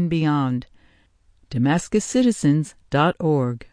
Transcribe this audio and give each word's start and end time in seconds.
and 0.00 0.10
beyond. 0.10 0.66
DamascusCitizens.org. 1.50 3.66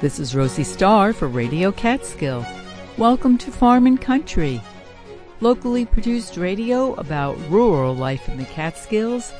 This 0.00 0.20
is 0.20 0.36
Rosie 0.36 0.64
Starr 0.64 1.12
for 1.12 1.26
Radio 1.26 1.72
Catskill. 1.72 2.46
Welcome 2.96 3.36
to 3.38 3.50
Farm 3.50 3.84
and 3.86 4.00
Country, 4.00 4.60
locally 5.40 5.84
produced 5.84 6.36
radio 6.36 6.94
about 6.94 7.36
rural 7.48 7.96
life 7.96 8.28
in 8.28 8.38
the 8.38 8.44
Catskills 8.44 9.32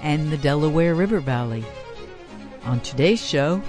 and 0.00 0.30
the 0.30 0.38
Delaware 0.38 0.94
River 0.94 1.20
Valley. 1.20 1.66
On 2.64 2.80
today's 2.80 3.22
show, 3.22 3.60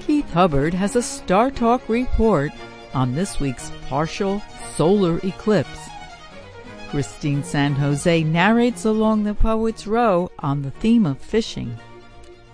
Keith 0.00 0.28
Hubbard 0.32 0.74
has 0.74 0.96
a 0.96 1.02
Star 1.02 1.52
Talk 1.52 1.88
report 1.88 2.50
on 2.94 3.14
this 3.14 3.38
week's 3.38 3.70
partial 3.88 4.42
solar 4.76 5.18
eclipse. 5.18 5.91
Christine 6.92 7.42
San 7.42 7.72
Jose 7.72 8.22
narrates 8.22 8.84
along 8.84 9.24
the 9.24 9.32
Poet's 9.32 9.86
Row 9.86 10.30
on 10.40 10.60
the 10.60 10.72
theme 10.72 11.06
of 11.06 11.16
fishing. 11.16 11.74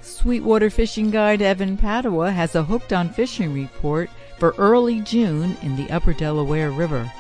Sweetwater 0.00 0.70
fishing 0.70 1.10
guide 1.10 1.42
Evan 1.42 1.76
Padua 1.76 2.30
has 2.30 2.54
a 2.54 2.62
hooked 2.62 2.92
on 2.92 3.08
fishing 3.08 3.52
report 3.52 4.08
for 4.38 4.54
early 4.56 5.00
June 5.00 5.56
in 5.62 5.74
the 5.74 5.90
upper 5.90 6.12
Delaware 6.12 6.70
River. 6.70 7.10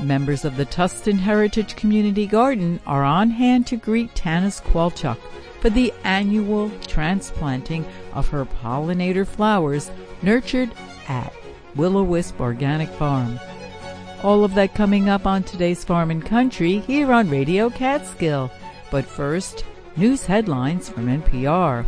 Members 0.00 0.44
of 0.44 0.56
the 0.56 0.64
Tusten 0.66 1.18
Heritage 1.18 1.74
Community 1.74 2.24
Garden 2.24 2.78
are 2.86 3.02
on 3.02 3.30
hand 3.30 3.66
to 3.66 3.76
greet 3.76 4.14
Tanis 4.14 4.62
Qualchuk 4.62 5.18
for 5.60 5.70
the 5.70 5.92
annual 6.04 6.70
transplanting 6.86 7.84
of 8.12 8.28
her 8.28 8.44
pollinator 8.44 9.26
flowers 9.26 9.90
nurtured 10.22 10.70
at 11.08 11.32
Willow 11.74 12.04
Wisp 12.04 12.40
Organic 12.40 12.90
Farm. 12.90 13.40
All 14.22 14.42
of 14.42 14.54
that 14.54 14.74
coming 14.74 15.08
up 15.08 15.26
on 15.26 15.44
today's 15.44 15.84
Farm 15.84 16.10
and 16.10 16.24
Country 16.24 16.80
here 16.80 17.12
on 17.12 17.30
Radio 17.30 17.70
Catskill. 17.70 18.50
But 18.90 19.04
first, 19.04 19.64
news 19.96 20.26
headlines 20.26 20.88
from 20.88 21.06
NPR. 21.06 21.86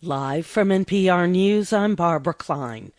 Live 0.00 0.46
from 0.46 0.68
NPR 0.68 1.28
News, 1.28 1.72
I'm 1.72 1.96
Barbara 1.96 2.32
Klein. 2.32 2.92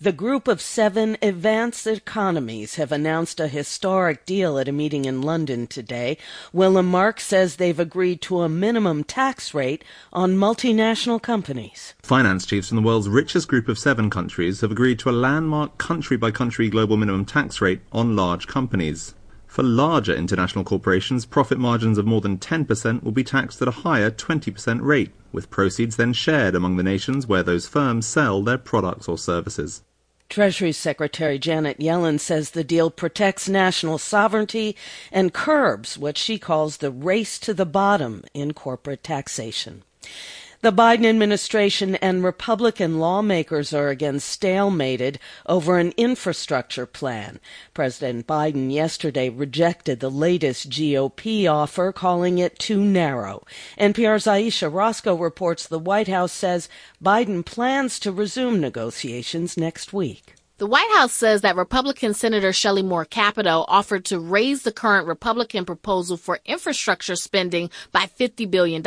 The 0.00 0.10
group 0.10 0.48
of 0.48 0.62
seven 0.62 1.18
advanced 1.20 1.86
economies 1.86 2.76
have 2.76 2.90
announced 2.90 3.38
a 3.40 3.48
historic 3.48 4.24
deal 4.24 4.58
at 4.58 4.66
a 4.66 4.72
meeting 4.72 5.04
in 5.04 5.20
London 5.20 5.66
today. 5.66 6.16
Willem 6.54 6.86
Marx 6.86 7.26
says 7.26 7.56
they've 7.56 7.78
agreed 7.78 8.22
to 8.22 8.40
a 8.40 8.48
minimum 8.48 9.04
tax 9.04 9.52
rate 9.52 9.84
on 10.14 10.38
multinational 10.38 11.20
companies. 11.20 11.92
Finance 12.02 12.46
chiefs 12.46 12.68
from 12.68 12.76
the 12.76 12.82
world's 12.82 13.10
richest 13.10 13.48
group 13.48 13.68
of 13.68 13.78
seven 13.78 14.08
countries 14.08 14.62
have 14.62 14.70
agreed 14.70 14.98
to 15.00 15.10
a 15.10 15.12
landmark 15.12 15.76
country 15.76 16.16
by 16.16 16.30
country 16.30 16.70
global 16.70 16.96
minimum 16.96 17.26
tax 17.26 17.60
rate 17.60 17.82
on 17.92 18.16
large 18.16 18.46
companies. 18.46 19.14
For 19.56 19.62
larger 19.62 20.14
international 20.14 20.64
corporations, 20.64 21.24
profit 21.24 21.56
margins 21.58 21.96
of 21.96 22.04
more 22.04 22.20
than 22.20 22.36
10% 22.36 23.02
will 23.02 23.10
be 23.10 23.24
taxed 23.24 23.62
at 23.62 23.68
a 23.68 23.80
higher 23.86 24.10
20% 24.10 24.82
rate, 24.82 25.12
with 25.32 25.48
proceeds 25.48 25.96
then 25.96 26.12
shared 26.12 26.54
among 26.54 26.76
the 26.76 26.82
nations 26.82 27.26
where 27.26 27.42
those 27.42 27.66
firms 27.66 28.06
sell 28.06 28.42
their 28.42 28.58
products 28.58 29.08
or 29.08 29.16
services. 29.16 29.82
Treasury 30.28 30.72
Secretary 30.72 31.38
Janet 31.38 31.78
Yellen 31.78 32.20
says 32.20 32.50
the 32.50 32.64
deal 32.64 32.90
protects 32.90 33.48
national 33.48 33.96
sovereignty 33.96 34.76
and 35.10 35.32
curbs 35.32 35.96
what 35.96 36.18
she 36.18 36.38
calls 36.38 36.76
the 36.76 36.90
race 36.90 37.38
to 37.38 37.54
the 37.54 37.64
bottom 37.64 38.24
in 38.34 38.52
corporate 38.52 39.02
taxation. 39.02 39.84
The 40.62 40.72
Biden 40.72 41.04
administration 41.04 41.96
and 41.96 42.24
Republican 42.24 42.98
lawmakers 42.98 43.74
are 43.74 43.90
again 43.90 44.16
stalemated 44.16 45.16
over 45.44 45.78
an 45.78 45.92
infrastructure 45.98 46.86
plan. 46.86 47.40
President 47.74 48.26
Biden 48.26 48.72
yesterday 48.72 49.28
rejected 49.28 50.00
the 50.00 50.10
latest 50.10 50.70
GOP 50.70 51.46
offer, 51.46 51.92
calling 51.92 52.38
it 52.38 52.58
too 52.58 52.82
narrow. 52.82 53.44
NPR's 53.78 54.26
Ayesha 54.26 54.70
Rascoe 54.70 55.14
reports 55.14 55.66
the 55.66 55.78
White 55.78 56.08
House 56.08 56.32
says 56.32 56.70
Biden 57.04 57.44
plans 57.44 57.98
to 58.00 58.10
resume 58.10 58.58
negotiations 58.58 59.58
next 59.58 59.92
week. 59.92 60.35
The 60.58 60.66
White 60.66 60.90
House 60.94 61.12
says 61.12 61.42
that 61.42 61.54
Republican 61.54 62.14
Senator 62.14 62.50
Shelley 62.50 62.82
Moore 62.82 63.04
Capito 63.04 63.66
offered 63.68 64.06
to 64.06 64.18
raise 64.18 64.62
the 64.62 64.72
current 64.72 65.06
Republican 65.06 65.66
proposal 65.66 66.16
for 66.16 66.40
infrastructure 66.46 67.14
spending 67.14 67.68
by 67.92 68.06
$50 68.06 68.50
billion. 68.50 68.82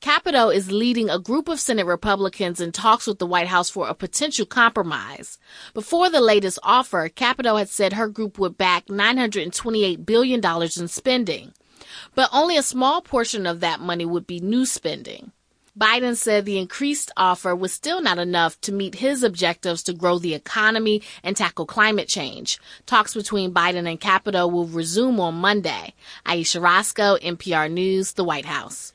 Capito 0.00 0.48
is 0.48 0.72
leading 0.72 1.08
a 1.08 1.20
group 1.20 1.46
of 1.46 1.60
Senate 1.60 1.86
Republicans 1.86 2.60
in 2.60 2.72
talks 2.72 3.06
with 3.06 3.20
the 3.20 3.26
White 3.26 3.46
House 3.46 3.70
for 3.70 3.86
a 3.86 3.94
potential 3.94 4.46
compromise. 4.46 5.38
Before 5.74 6.10
the 6.10 6.20
latest 6.20 6.58
offer, 6.64 7.08
Capito 7.08 7.54
had 7.54 7.68
said 7.68 7.92
her 7.92 8.08
group 8.08 8.36
would 8.40 8.58
back 8.58 8.86
$928 8.86 10.04
billion 10.04 10.40
in 10.44 10.88
spending. 10.88 11.52
But 12.16 12.30
only 12.32 12.56
a 12.56 12.64
small 12.64 13.00
portion 13.00 13.46
of 13.46 13.60
that 13.60 13.78
money 13.78 14.06
would 14.06 14.26
be 14.26 14.40
new 14.40 14.66
spending. 14.66 15.30
Biden 15.78 16.16
said 16.16 16.44
the 16.44 16.58
increased 16.58 17.10
offer 17.16 17.52
was 17.52 17.72
still 17.72 18.00
not 18.00 18.16
enough 18.18 18.60
to 18.60 18.70
meet 18.70 18.96
his 18.96 19.24
objectives 19.24 19.82
to 19.82 19.92
grow 19.92 20.20
the 20.20 20.32
economy 20.32 21.02
and 21.24 21.36
tackle 21.36 21.66
climate 21.66 22.06
change. 22.06 22.60
Talks 22.86 23.12
between 23.12 23.52
Biden 23.52 23.90
and 23.90 24.00
Capito 24.00 24.46
will 24.46 24.68
resume 24.68 25.18
on 25.18 25.34
Monday. 25.34 25.94
Ayesha 26.24 26.60
Rascoe, 26.60 27.16
NPR 27.16 27.68
News, 27.68 28.12
the 28.12 28.22
White 28.22 28.44
House. 28.44 28.92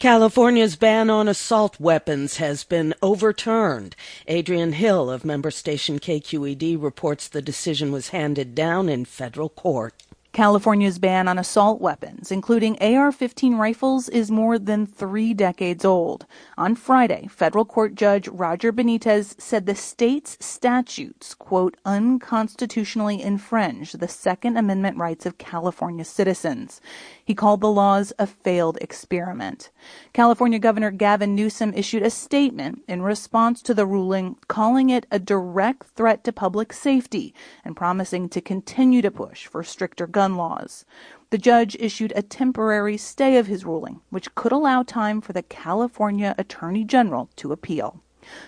California's 0.00 0.74
ban 0.74 1.08
on 1.08 1.28
assault 1.28 1.78
weapons 1.78 2.38
has 2.38 2.64
been 2.64 2.94
overturned. 3.00 3.94
Adrian 4.26 4.72
Hill 4.72 5.10
of 5.10 5.24
member 5.24 5.52
station 5.52 6.00
KQED 6.00 6.82
reports 6.82 7.28
the 7.28 7.42
decision 7.42 7.92
was 7.92 8.08
handed 8.08 8.56
down 8.56 8.88
in 8.88 9.04
federal 9.04 9.48
court. 9.48 9.94
California's 10.38 11.00
ban 11.00 11.26
on 11.26 11.36
assault 11.36 11.80
weapons, 11.80 12.30
including 12.30 12.80
AR 12.80 13.10
15 13.10 13.56
rifles, 13.56 14.08
is 14.08 14.30
more 14.30 14.56
than 14.56 14.86
three 14.86 15.34
decades 15.34 15.84
old. 15.84 16.26
On 16.56 16.76
Friday, 16.76 17.26
federal 17.28 17.64
court 17.64 17.96
judge 17.96 18.28
Roger 18.28 18.72
Benitez 18.72 19.34
said 19.40 19.66
the 19.66 19.74
state's 19.74 20.36
statutes, 20.38 21.34
quote, 21.34 21.76
unconstitutionally 21.84 23.20
infringe 23.20 23.90
the 23.90 24.06
Second 24.06 24.56
Amendment 24.56 24.96
rights 24.96 25.26
of 25.26 25.38
California 25.38 26.04
citizens. 26.04 26.80
He 27.28 27.34
called 27.34 27.60
the 27.60 27.70
laws 27.70 28.10
a 28.18 28.26
failed 28.26 28.78
experiment. 28.80 29.68
California 30.14 30.58
Governor 30.58 30.90
Gavin 30.90 31.34
Newsom 31.34 31.74
issued 31.74 32.02
a 32.02 32.08
statement 32.08 32.82
in 32.88 33.02
response 33.02 33.60
to 33.60 33.74
the 33.74 33.84
ruling, 33.84 34.38
calling 34.48 34.88
it 34.88 35.04
a 35.10 35.18
direct 35.18 35.88
threat 35.88 36.24
to 36.24 36.32
public 36.32 36.72
safety 36.72 37.34
and 37.66 37.76
promising 37.76 38.30
to 38.30 38.40
continue 38.40 39.02
to 39.02 39.10
push 39.10 39.46
for 39.46 39.62
stricter 39.62 40.06
gun 40.06 40.36
laws. 40.36 40.86
The 41.28 41.36
judge 41.36 41.76
issued 41.78 42.14
a 42.16 42.22
temporary 42.22 42.96
stay 42.96 43.36
of 43.36 43.46
his 43.46 43.66
ruling, 43.66 44.00
which 44.08 44.34
could 44.34 44.50
allow 44.50 44.82
time 44.82 45.20
for 45.20 45.34
the 45.34 45.42
California 45.42 46.34
Attorney 46.38 46.82
General 46.82 47.28
to 47.36 47.52
appeal. 47.52 48.00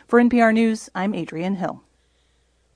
For 0.08 0.18
NPR 0.18 0.54
News, 0.54 0.88
I'm 0.94 1.12
Adrian 1.12 1.56
Hill. 1.56 1.82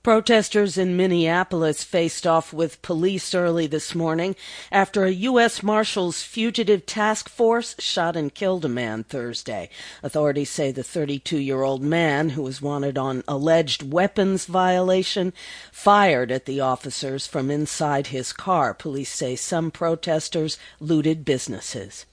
Protesters 0.05 0.77
in 0.77 0.95
Minneapolis 0.95 1.83
faced 1.83 2.27
off 2.27 2.53
with 2.53 2.83
police 2.83 3.33
early 3.33 3.65
this 3.65 3.95
morning 3.95 4.35
after 4.71 5.03
a 5.03 5.09
U.S. 5.09 5.63
Marshals 5.63 6.21
Fugitive 6.21 6.85
Task 6.85 7.27
Force 7.27 7.75
shot 7.79 8.15
and 8.15 8.31
killed 8.31 8.63
a 8.65 8.69
man 8.69 9.03
Thursday. 9.03 9.67
Authorities 10.03 10.51
say 10.51 10.71
the 10.71 10.83
32 10.83 11.39
year 11.39 11.63
old 11.63 11.81
man, 11.81 12.29
who 12.29 12.43
was 12.43 12.61
wanted 12.61 12.99
on 12.99 13.23
alleged 13.27 13.91
weapons 13.91 14.45
violation, 14.45 15.33
fired 15.71 16.31
at 16.31 16.45
the 16.45 16.61
officers 16.61 17.25
from 17.25 17.49
inside 17.49 18.05
his 18.05 18.31
car. 18.31 18.75
Police 18.75 19.11
say 19.11 19.35
some 19.35 19.71
protesters 19.71 20.59
looted 20.79 21.25
businesses. 21.25 22.05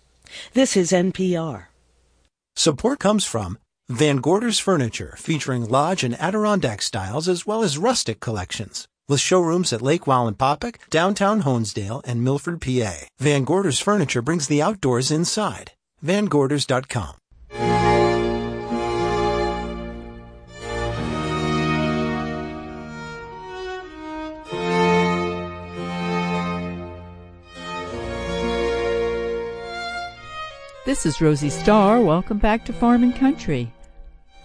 This 0.54 0.78
is 0.78 0.92
NPR. 0.92 1.64
Support 2.56 3.00
comes 3.00 3.26
from 3.26 3.58
Van 3.92 4.16
Gorder's 4.22 4.58
Furniture, 4.58 5.14
featuring 5.18 5.68
lodge 5.68 6.02
and 6.02 6.18
Adirondack 6.18 6.80
styles 6.80 7.28
as 7.28 7.46
well 7.46 7.62
as 7.62 7.76
rustic 7.76 8.20
collections. 8.20 8.88
With 9.06 9.20
showrooms 9.20 9.70
at 9.70 9.82
Lake 9.82 10.06
Wallenpaupack, 10.06 10.76
downtown 10.88 11.42
Honesdale, 11.42 12.00
and 12.06 12.24
Milford, 12.24 12.62
PA. 12.62 13.06
Van 13.18 13.44
Gorder's 13.44 13.80
Furniture 13.80 14.22
brings 14.22 14.48
the 14.48 14.62
outdoors 14.62 15.10
inside. 15.10 15.72
VanGorders.com. 16.02 17.16
This 30.86 31.04
is 31.04 31.20
Rosie 31.20 31.50
Starr. 31.50 32.00
Welcome 32.00 32.38
back 32.38 32.64
to 32.64 32.72
Farm 32.72 33.02
and 33.02 33.14
Country. 33.14 33.70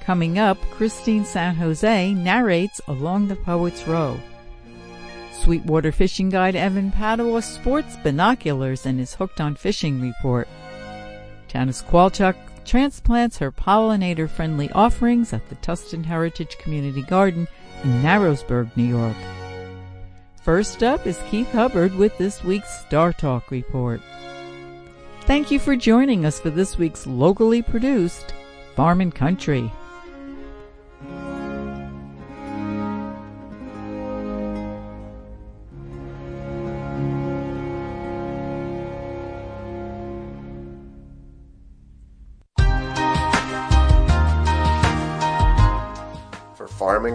Coming 0.07 0.39
up, 0.39 0.57
Christine 0.71 1.25
San 1.25 1.55
Jose 1.55 2.13
narrates 2.13 2.79
Along 2.87 3.27
the 3.27 3.35
Poet's 3.35 3.85
Row. 3.85 4.17
Sweetwater 5.33 5.91
fishing 5.91 6.29
guide 6.29 6.55
Evan 6.55 6.91
Padua 6.91 7.41
sports 7.41 7.97
binoculars 7.97 8.85
and 8.85 9.01
is 9.01 9.15
hooked 9.15 9.41
on 9.41 9.57
fishing 9.57 9.99
report. 9.99 10.47
Tanis 11.49 11.83
Qualchuk 11.83 12.37
transplants 12.63 13.39
her 13.39 13.51
pollinator 13.51 14.29
friendly 14.29 14.71
offerings 14.71 15.33
at 15.33 15.49
the 15.49 15.55
Tusten 15.55 16.05
Heritage 16.05 16.57
Community 16.57 17.01
Garden 17.01 17.45
in 17.83 18.01
Narrowsburg, 18.01 18.71
New 18.77 18.85
York. 18.85 19.17
First 20.41 20.83
up 20.83 21.05
is 21.05 21.19
Keith 21.29 21.51
Hubbard 21.51 21.93
with 21.93 22.17
this 22.17 22.45
week's 22.45 22.79
Star 22.85 23.11
Talk 23.11 23.51
report. 23.51 23.99
Thank 25.23 25.51
you 25.51 25.59
for 25.59 25.75
joining 25.75 26.25
us 26.25 26.39
for 26.39 26.49
this 26.49 26.77
week's 26.77 27.05
locally 27.05 27.61
produced 27.61 28.33
Farm 28.73 29.01
and 29.01 29.13
Country. 29.13 29.69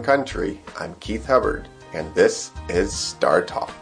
Country, 0.01 0.61
I'm 0.79 0.95
Keith 1.01 1.27
Hubbard, 1.27 1.69
and 1.93 2.15
this 2.15 2.53
is 2.69 2.93
Star 2.93 3.43
Talk. 3.43 3.75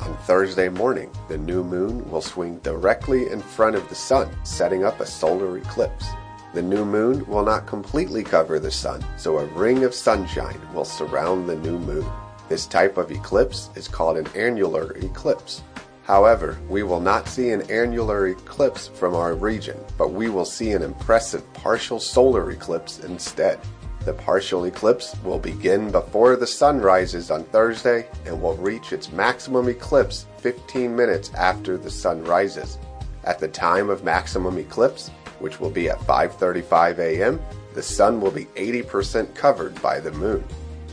On 0.00 0.14
Thursday 0.18 0.68
morning, 0.68 1.10
the 1.28 1.38
new 1.38 1.64
moon 1.64 2.08
will 2.10 2.20
swing 2.20 2.58
directly 2.58 3.30
in 3.30 3.40
front 3.40 3.74
of 3.74 3.88
the 3.88 3.94
sun, 3.94 4.30
setting 4.44 4.84
up 4.84 5.00
a 5.00 5.06
solar 5.06 5.56
eclipse. 5.56 6.06
The 6.52 6.60
new 6.60 6.84
moon 6.84 7.26
will 7.26 7.42
not 7.42 7.66
completely 7.66 8.22
cover 8.22 8.60
the 8.60 8.70
sun, 8.70 9.04
so 9.16 9.38
a 9.38 9.46
ring 9.46 9.82
of 9.84 9.94
sunshine 9.94 10.60
will 10.74 10.84
surround 10.84 11.48
the 11.48 11.56
new 11.56 11.78
moon. 11.78 12.06
This 12.50 12.66
type 12.66 12.98
of 12.98 13.10
eclipse 13.10 13.70
is 13.74 13.88
called 13.88 14.18
an 14.18 14.28
annular 14.36 14.92
eclipse. 14.98 15.62
However, 16.02 16.58
we 16.68 16.82
will 16.82 17.00
not 17.00 17.28
see 17.28 17.50
an 17.50 17.70
annular 17.70 18.28
eclipse 18.28 18.88
from 18.88 19.14
our 19.14 19.34
region, 19.34 19.78
but 19.96 20.12
we 20.12 20.28
will 20.28 20.44
see 20.44 20.72
an 20.72 20.82
impressive 20.82 21.50
partial 21.54 21.98
solar 21.98 22.50
eclipse 22.50 23.00
instead. 23.00 23.58
The 24.04 24.14
partial 24.14 24.64
eclipse 24.64 25.14
will 25.22 25.38
begin 25.38 25.90
before 25.90 26.34
the 26.36 26.46
sun 26.46 26.80
rises 26.80 27.30
on 27.30 27.44
Thursday 27.44 28.08
and 28.24 28.40
will 28.40 28.56
reach 28.56 28.94
its 28.94 29.12
maximum 29.12 29.68
eclipse 29.68 30.24
15 30.38 30.96
minutes 30.96 31.30
after 31.34 31.76
the 31.76 31.90
sun 31.90 32.24
rises. 32.24 32.78
At 33.24 33.38
the 33.38 33.48
time 33.48 33.90
of 33.90 34.02
maximum 34.02 34.56
eclipse, 34.56 35.10
which 35.38 35.60
will 35.60 35.68
be 35.68 35.90
at 35.90 35.98
5:35 36.00 36.98
a.m., 36.98 37.40
the 37.74 37.82
sun 37.82 38.22
will 38.22 38.30
be 38.30 38.46
80% 38.56 39.34
covered 39.34 39.80
by 39.82 40.00
the 40.00 40.12
moon. 40.12 40.44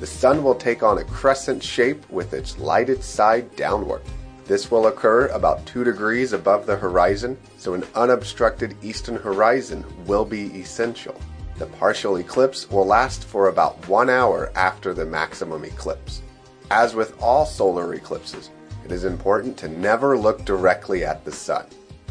The 0.02 0.06
sun 0.06 0.44
will 0.44 0.56
take 0.56 0.84
on 0.84 0.98
a 0.98 1.06
crescent 1.06 1.64
shape 1.64 2.08
with 2.10 2.34
its 2.34 2.60
lighted 2.60 3.02
side 3.02 3.56
downward. 3.56 4.02
This 4.46 4.70
will 4.70 4.88
occur 4.88 5.28
about 5.28 5.66
2 5.66 5.86
degrees 5.86 6.34
above 6.34 6.66
the 6.66 6.76
horizon, 6.76 7.38
so 7.58 7.74
an 7.74 7.86
unobstructed 7.96 8.76
eastern 8.84 9.16
horizon 9.16 9.86
will 10.06 10.26
be 10.26 10.48
essential. 10.60 11.16
The 11.58 11.66
partial 11.66 12.18
eclipse 12.18 12.70
will 12.70 12.86
last 12.86 13.24
for 13.24 13.48
about 13.48 13.88
one 13.88 14.12
hour 14.12 14.52
after 14.56 14.94
the 14.94 15.06
maximum 15.06 15.66
eclipse. 15.66 16.22
As 16.70 16.94
with 16.94 17.20
all 17.20 17.48
solar 17.48 17.96
eclipses, 17.96 18.52
it 18.86 18.92
is 18.92 19.06
important 19.06 19.58
to 19.58 19.68
never 19.68 20.18
look 20.18 20.46
directly 20.46 21.04
at 21.04 21.26
the 21.26 21.32
sun. 21.32 21.66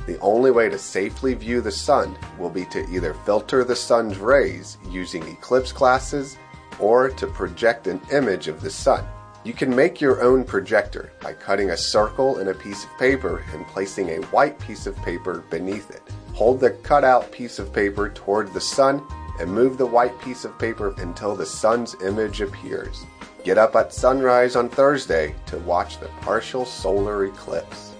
The 0.06 0.18
only 0.18 0.50
way 0.50 0.68
to 0.68 0.78
safely 0.78 1.34
view 1.34 1.60
the 1.60 1.70
sun 1.70 2.16
will 2.38 2.50
be 2.50 2.64
to 2.66 2.88
either 2.90 3.14
filter 3.24 3.62
the 3.62 3.76
sun's 3.76 4.18
rays 4.18 4.78
using 4.90 5.22
eclipse 5.28 5.70
glasses 5.70 6.36
or 6.80 7.08
to 7.10 7.26
project 7.28 7.86
an 7.86 8.00
image 8.12 8.48
of 8.48 8.60
the 8.60 8.70
sun. 8.70 9.06
You 9.44 9.52
can 9.52 9.74
make 9.74 10.00
your 10.00 10.22
own 10.22 10.42
projector 10.42 11.12
by 11.22 11.34
cutting 11.34 11.70
a 11.70 11.76
circle 11.76 12.38
in 12.38 12.48
a 12.48 12.54
piece 12.54 12.82
of 12.82 12.98
paper 12.98 13.44
and 13.52 13.64
placing 13.68 14.08
a 14.08 14.26
white 14.26 14.58
piece 14.58 14.88
of 14.88 14.96
paper 15.02 15.44
beneath 15.50 15.88
it. 15.90 16.02
Hold 16.34 16.58
the 16.58 16.70
cutout 16.70 17.30
piece 17.30 17.60
of 17.60 17.72
paper 17.72 18.08
toward 18.08 18.52
the 18.52 18.60
sun 18.60 19.06
and 19.38 19.50
move 19.50 19.78
the 19.78 19.86
white 19.86 20.20
piece 20.20 20.44
of 20.44 20.58
paper 20.58 20.94
until 20.98 21.34
the 21.34 21.46
sun's 21.46 21.94
image 22.02 22.40
appears. 22.40 23.04
Get 23.44 23.58
up 23.58 23.76
at 23.76 23.92
sunrise 23.92 24.56
on 24.56 24.68
Thursday 24.68 25.34
to 25.46 25.58
watch 25.58 26.00
the 26.00 26.08
partial 26.20 26.64
solar 26.64 27.26
eclipse. 27.26 27.92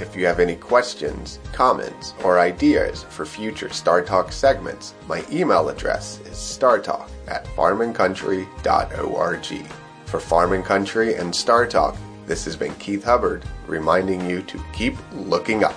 If 0.00 0.16
you 0.16 0.26
have 0.26 0.40
any 0.40 0.56
questions, 0.56 1.38
comments, 1.52 2.14
or 2.24 2.40
ideas 2.40 3.04
for 3.04 3.24
future 3.24 3.70
Star 3.70 4.02
Talk 4.02 4.32
segments, 4.32 4.94
my 5.06 5.24
email 5.30 5.68
address 5.68 6.18
is 6.20 6.36
startalk 6.36 7.08
at 7.28 7.44
farmandcountry.org. 7.46 9.66
For 10.06 10.20
Farm 10.20 10.52
and 10.52 10.64
Country 10.64 11.14
and 11.14 11.34
Star 11.34 11.66
Talk, 11.66 11.96
this 12.26 12.44
has 12.44 12.56
been 12.56 12.74
Keith 12.76 13.04
Hubbard 13.04 13.44
reminding 13.66 14.28
you 14.28 14.42
to 14.42 14.60
keep 14.72 14.96
looking 15.12 15.62
up. 15.62 15.74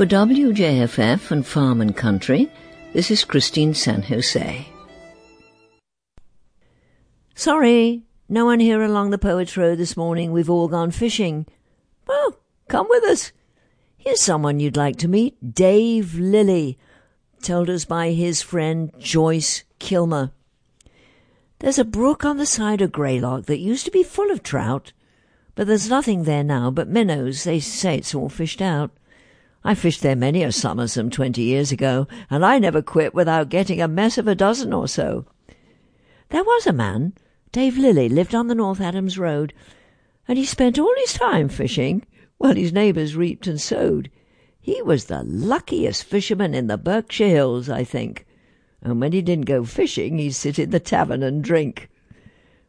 For 0.00 0.06
WJFF 0.06 1.30
and 1.30 1.46
Farm 1.46 1.82
and 1.82 1.94
Country, 1.94 2.50
this 2.94 3.10
is 3.10 3.22
Christine 3.22 3.74
San 3.74 4.00
Jose. 4.00 4.66
Sorry, 7.34 8.04
no 8.26 8.46
one 8.46 8.60
here 8.60 8.82
along 8.82 9.10
the 9.10 9.18
Poets 9.18 9.58
Row 9.58 9.74
this 9.74 9.98
morning. 9.98 10.32
We've 10.32 10.48
all 10.48 10.68
gone 10.68 10.90
fishing. 10.90 11.44
Well, 12.06 12.38
come 12.66 12.86
with 12.88 13.04
us. 13.04 13.32
Here's 13.98 14.22
someone 14.22 14.58
you'd 14.58 14.74
like 14.74 14.96
to 15.00 15.06
meet 15.06 15.54
Dave 15.54 16.18
Lilly, 16.18 16.78
told 17.42 17.68
us 17.68 17.84
by 17.84 18.12
his 18.12 18.40
friend 18.40 18.90
Joyce 18.98 19.64
Kilmer. 19.78 20.30
There's 21.58 21.78
a 21.78 21.84
brook 21.84 22.24
on 22.24 22.38
the 22.38 22.46
side 22.46 22.80
of 22.80 22.90
Greylock 22.90 23.44
that 23.44 23.58
used 23.58 23.84
to 23.84 23.90
be 23.90 24.02
full 24.02 24.30
of 24.30 24.42
trout, 24.42 24.94
but 25.54 25.66
there's 25.66 25.90
nothing 25.90 26.24
there 26.24 26.42
now 26.42 26.70
but 26.70 26.88
minnows. 26.88 27.44
They 27.44 27.60
say 27.60 27.98
it's 27.98 28.14
all 28.14 28.30
fished 28.30 28.62
out. 28.62 28.92
I 29.62 29.74
fished 29.74 30.02
there 30.02 30.16
many 30.16 30.42
a 30.42 30.52
summer 30.52 30.86
some 30.86 31.10
twenty 31.10 31.42
years 31.42 31.70
ago, 31.70 32.08
and 32.30 32.44
I 32.44 32.58
never 32.58 32.80
quit 32.80 33.14
without 33.14 33.50
getting 33.50 33.80
a 33.82 33.88
mess 33.88 34.16
of 34.16 34.26
a 34.26 34.34
dozen 34.34 34.72
or 34.72 34.88
so. 34.88 35.26
There 36.30 36.44
was 36.44 36.66
a 36.66 36.72
man, 36.72 37.12
Dave 37.52 37.76
Lilly, 37.76 38.08
lived 38.08 38.34
on 38.34 38.46
the 38.46 38.54
North 38.54 38.80
Adams 38.80 39.18
Road, 39.18 39.52
and 40.26 40.38
he 40.38 40.44
spent 40.44 40.78
all 40.78 40.94
his 40.98 41.12
time 41.12 41.48
fishing 41.48 42.06
while 42.38 42.54
his 42.54 42.72
neighbours 42.72 43.16
reaped 43.16 43.46
and 43.46 43.60
sowed. 43.60 44.10
He 44.60 44.80
was 44.80 45.06
the 45.06 45.24
luckiest 45.24 46.04
fisherman 46.04 46.54
in 46.54 46.66
the 46.66 46.78
Berkshire 46.78 47.28
Hills, 47.28 47.68
I 47.68 47.84
think. 47.84 48.26
And 48.80 49.00
when 49.00 49.12
he 49.12 49.20
didn't 49.20 49.44
go 49.44 49.64
fishing, 49.64 50.18
he'd 50.18 50.32
sit 50.32 50.58
in 50.58 50.70
the 50.70 50.80
tavern 50.80 51.22
and 51.22 51.44
drink. 51.44 51.90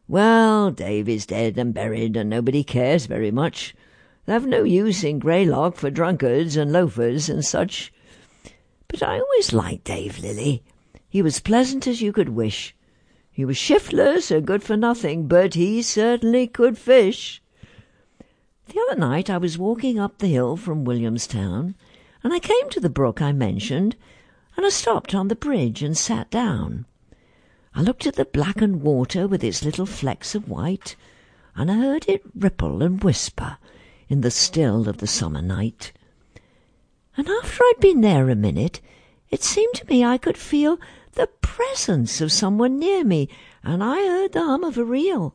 Well, 0.08 0.70
Dave 0.70 1.08
is 1.08 1.24
dead 1.24 1.56
and 1.56 1.72
buried, 1.72 2.16
and 2.16 2.28
nobody 2.28 2.62
cares 2.62 3.06
very 3.06 3.30
much. 3.30 3.74
They've 4.24 4.46
no 4.46 4.62
use 4.62 5.02
in 5.02 5.18
Greylock 5.18 5.74
for 5.74 5.90
drunkards 5.90 6.56
and 6.56 6.72
loafers 6.72 7.28
and 7.28 7.44
such. 7.44 7.92
But 8.86 9.02
I 9.02 9.18
always 9.18 9.52
liked 9.52 9.84
Dave 9.84 10.20
Lilly. 10.20 10.62
He 11.08 11.22
was 11.22 11.40
pleasant 11.40 11.88
as 11.88 12.00
you 12.00 12.12
could 12.12 12.28
wish. 12.28 12.74
He 13.32 13.44
was 13.44 13.56
shiftless 13.56 14.30
and 14.30 14.46
good 14.46 14.62
for 14.62 14.76
nothing, 14.76 15.26
but 15.26 15.54
he 15.54 15.82
certainly 15.82 16.46
could 16.46 16.78
fish. 16.78 17.42
The 18.68 18.80
other 18.88 19.00
night 19.00 19.28
I 19.28 19.38
was 19.38 19.58
walking 19.58 19.98
up 19.98 20.18
the 20.18 20.28
hill 20.28 20.56
from 20.56 20.84
Williamstown, 20.84 21.74
and 22.22 22.32
I 22.32 22.38
came 22.38 22.70
to 22.70 22.80
the 22.80 22.88
brook 22.88 23.20
I 23.20 23.32
mentioned, 23.32 23.96
and 24.56 24.64
I 24.64 24.68
stopped 24.68 25.16
on 25.16 25.26
the 25.28 25.34
bridge 25.34 25.82
and 25.82 25.98
sat 25.98 26.30
down. 26.30 26.86
I 27.74 27.82
looked 27.82 28.06
at 28.06 28.14
the 28.14 28.24
blackened 28.24 28.82
water 28.82 29.26
with 29.26 29.42
its 29.42 29.64
little 29.64 29.86
flecks 29.86 30.36
of 30.36 30.48
white, 30.48 30.94
and 31.56 31.72
I 31.72 31.74
heard 31.74 32.04
it 32.08 32.22
ripple 32.36 32.84
and 32.84 33.02
whisper 33.02 33.58
in 34.12 34.20
the 34.20 34.30
still 34.30 34.90
of 34.90 34.98
the 34.98 35.06
summer 35.06 35.40
night. 35.40 35.90
And 37.16 37.26
after 37.26 37.64
I'd 37.64 37.80
been 37.80 38.02
there 38.02 38.28
a 38.28 38.34
minute, 38.34 38.82
it 39.30 39.42
seemed 39.42 39.72
to 39.76 39.86
me 39.86 40.04
I 40.04 40.18
could 40.18 40.36
feel 40.36 40.78
the 41.12 41.28
presence 41.40 42.20
of 42.20 42.30
someone 42.30 42.78
near 42.78 43.04
me, 43.04 43.30
and 43.64 43.82
I 43.82 44.06
heard 44.06 44.32
the 44.32 44.44
hum 44.44 44.64
of 44.64 44.76
a 44.76 44.84
reel. 44.84 45.34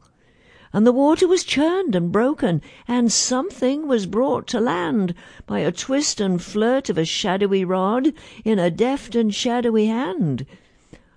And 0.71 0.85
the 0.85 0.91
water 0.91 1.27
was 1.27 1.43
churned 1.43 1.95
and 1.95 2.11
broken, 2.11 2.61
and 2.87 3.11
something 3.11 3.87
was 3.87 4.05
brought 4.05 4.45
to 4.49 4.59
land 4.59 5.15
by 5.47 5.61
a 5.61 5.71
twist 5.71 6.21
and 6.21 6.39
flirt 6.39 6.87
of 6.87 6.99
a 6.99 7.05
shadowy 7.05 7.65
rod 7.65 8.13
in 8.45 8.59
a 8.59 8.69
deft 8.69 9.15
and 9.15 9.33
shadowy 9.33 9.87
hand. 9.87 10.45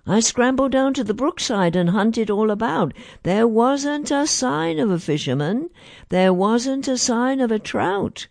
I 0.05 0.19
scrambled 0.19 0.71
down 0.71 0.93
to 0.95 1.03
the 1.03 1.13
brookside 1.13 1.75
and 1.75 1.91
hunted 1.91 2.29
all 2.29 2.49
about. 2.49 2.93
There 3.23 3.47
wasn't 3.47 4.09
a 4.09 4.25
sign 4.25 4.79
of 4.79 4.89
a 4.89 4.99
fisherman. 4.99 5.69
There 6.09 6.33
wasn't 6.33 6.87
a 6.87 6.97
sign 6.97 7.39
of 7.39 7.51
a 7.51 7.59
trout. 7.59 8.27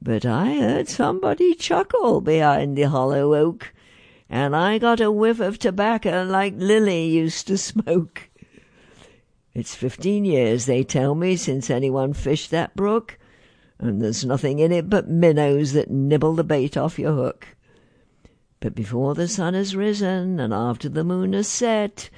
But 0.00 0.24
I 0.24 0.54
heard 0.56 0.88
somebody 0.88 1.54
chuckle 1.54 2.20
behind 2.20 2.76
the 2.76 2.82
hollow 2.84 3.34
oak, 3.34 3.72
and 4.28 4.56
I 4.56 4.78
got 4.78 5.00
a 5.00 5.10
whiff 5.10 5.40
of 5.40 5.58
tobacco 5.58 6.24
like 6.24 6.54
Lilly 6.56 7.06
used 7.06 7.46
to 7.48 7.58
smoke. 7.58 8.30
It's 9.54 9.74
fifteen 9.74 10.24
years, 10.24 10.66
they 10.66 10.82
tell 10.82 11.14
me, 11.14 11.36
since 11.36 11.70
anyone 11.70 12.12
fished 12.12 12.50
that 12.50 12.74
brook, 12.74 13.18
and 13.78 14.02
there's 14.02 14.24
nothing 14.24 14.58
in 14.58 14.72
it 14.72 14.90
but 14.90 15.08
minnows 15.08 15.72
that 15.74 15.90
nibble 15.90 16.34
the 16.34 16.44
bait 16.44 16.76
off 16.76 16.98
your 16.98 17.12
hook. 17.12 17.48
But 18.64 18.74
before 18.74 19.14
the 19.14 19.28
sun 19.28 19.52
has 19.52 19.76
risen 19.76 20.40
and 20.40 20.50
after 20.54 20.88
the 20.88 21.04
moon 21.04 21.34
has 21.34 21.48
set, 21.48 22.08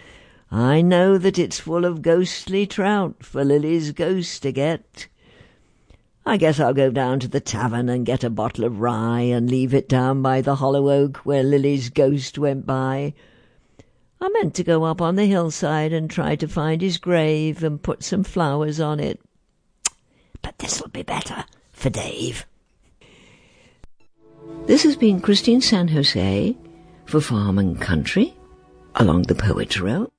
I 0.49 0.81
know 0.81 1.19
that 1.19 1.41
it's 1.41 1.59
full 1.59 1.85
of 1.85 2.03
ghostly 2.03 2.69
trout 2.69 3.17
for 3.25 3.45
Lilly's 3.45 3.91
ghost 3.91 4.45
to 4.45 4.53
get. 4.53 5.09
I 6.25 6.37
guess 6.37 6.61
I'll 6.61 6.73
go 6.73 6.93
down 6.93 7.19
to 7.19 7.27
the 7.27 7.41
tavern 7.41 7.89
and 7.89 8.07
get 8.07 8.23
a 8.23 8.31
bottle 8.31 8.65
of 8.65 8.79
rye 8.79 9.23
and 9.23 9.51
leave 9.51 9.75
it 9.75 9.89
down 9.89 10.23
by 10.23 10.41
the 10.41 10.55
hollow 10.55 10.89
oak 10.89 11.17
where 11.27 11.43
Lilly's 11.43 11.91
ghost 11.91 12.39
went 12.39 12.65
by. 12.65 13.15
I 14.21 14.29
meant 14.29 14.55
to 14.55 14.63
go 14.63 14.85
up 14.85 15.03
on 15.03 15.17
the 15.17 15.27
hillside 15.27 15.93
and 15.93 16.09
try 16.09 16.37
to 16.37 16.47
find 16.47 16.81
his 16.81 16.97
grave 16.97 17.65
and 17.65 17.83
put 17.83 18.05
some 18.05 18.23
flowers 18.23 18.79
on 18.79 19.01
it. 19.01 19.19
But 20.43 20.59
this'll 20.59 20.91
be 20.91 21.03
better 21.03 21.45
for 21.73 21.91
Dave. 21.91 22.47
This 24.67 24.83
has 24.83 24.97
been 24.97 25.21
Christine 25.21 25.61
San 25.61 25.87
Jose 25.87 26.57
for 27.05 27.21
Farm 27.21 27.59
and 27.59 27.81
Country 27.81 28.35
along 28.97 29.23
the 29.23 29.35
Poets 29.37 29.79
Row. 29.79 30.11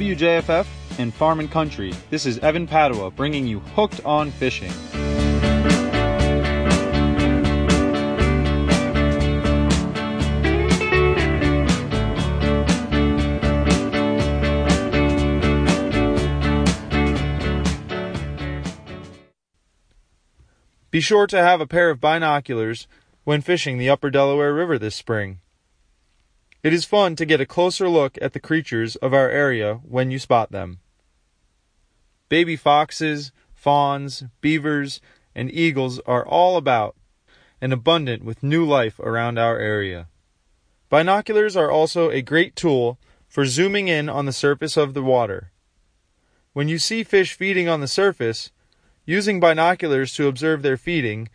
WJFF 0.00 0.66
and 0.98 1.12
Farm 1.12 1.40
and 1.40 1.50
Country, 1.50 1.92
this 2.08 2.24
is 2.24 2.38
Evan 2.38 2.66
Padua 2.66 3.10
bringing 3.10 3.46
you 3.46 3.58
Hooked 3.60 4.02
on 4.06 4.30
Fishing. 4.30 4.72
Be 20.90 21.02
sure 21.02 21.26
to 21.26 21.36
have 21.36 21.60
a 21.60 21.66
pair 21.66 21.90
of 21.90 22.00
binoculars 22.00 22.88
when 23.24 23.42
fishing 23.42 23.76
the 23.76 23.90
upper 23.90 24.08
Delaware 24.08 24.54
River 24.54 24.78
this 24.78 24.96
spring. 24.96 25.40
It 26.62 26.74
is 26.74 26.84
fun 26.84 27.16
to 27.16 27.24
get 27.24 27.40
a 27.40 27.46
closer 27.46 27.88
look 27.88 28.18
at 28.20 28.34
the 28.34 28.40
creatures 28.40 28.96
of 28.96 29.14
our 29.14 29.30
area 29.30 29.76
when 29.76 30.10
you 30.10 30.18
spot 30.18 30.52
them. 30.52 30.80
Baby 32.28 32.54
foxes, 32.54 33.32
fawns, 33.54 34.24
beavers, 34.42 35.00
and 35.34 35.50
eagles 35.50 36.00
are 36.00 36.26
all 36.26 36.58
about 36.58 36.96
and 37.62 37.72
abundant 37.72 38.24
with 38.24 38.42
new 38.42 38.64
life 38.64 38.98
around 38.98 39.38
our 39.38 39.58
area. 39.58 40.08
Binoculars 40.90 41.56
are 41.56 41.70
also 41.70 42.10
a 42.10 42.20
great 42.20 42.56
tool 42.56 42.98
for 43.26 43.46
zooming 43.46 43.88
in 43.88 44.08
on 44.08 44.26
the 44.26 44.32
surface 44.32 44.76
of 44.76 44.92
the 44.92 45.02
water. 45.02 45.52
When 46.52 46.68
you 46.68 46.78
see 46.78 47.04
fish 47.04 47.32
feeding 47.32 47.68
on 47.68 47.80
the 47.80 47.88
surface, 47.88 48.50
using 49.06 49.40
binoculars 49.40 50.12
to 50.14 50.26
observe 50.26 50.62
their 50.62 50.76
feeding 50.76 51.28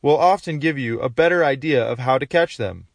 will 0.00 0.16
often 0.16 0.58
give 0.58 0.78
you 0.78 0.98
a 1.00 1.08
better 1.08 1.44
idea 1.44 1.84
of 1.84 2.00
how 2.00 2.18
to 2.18 2.26
catch 2.26 2.56
them. 2.56 2.86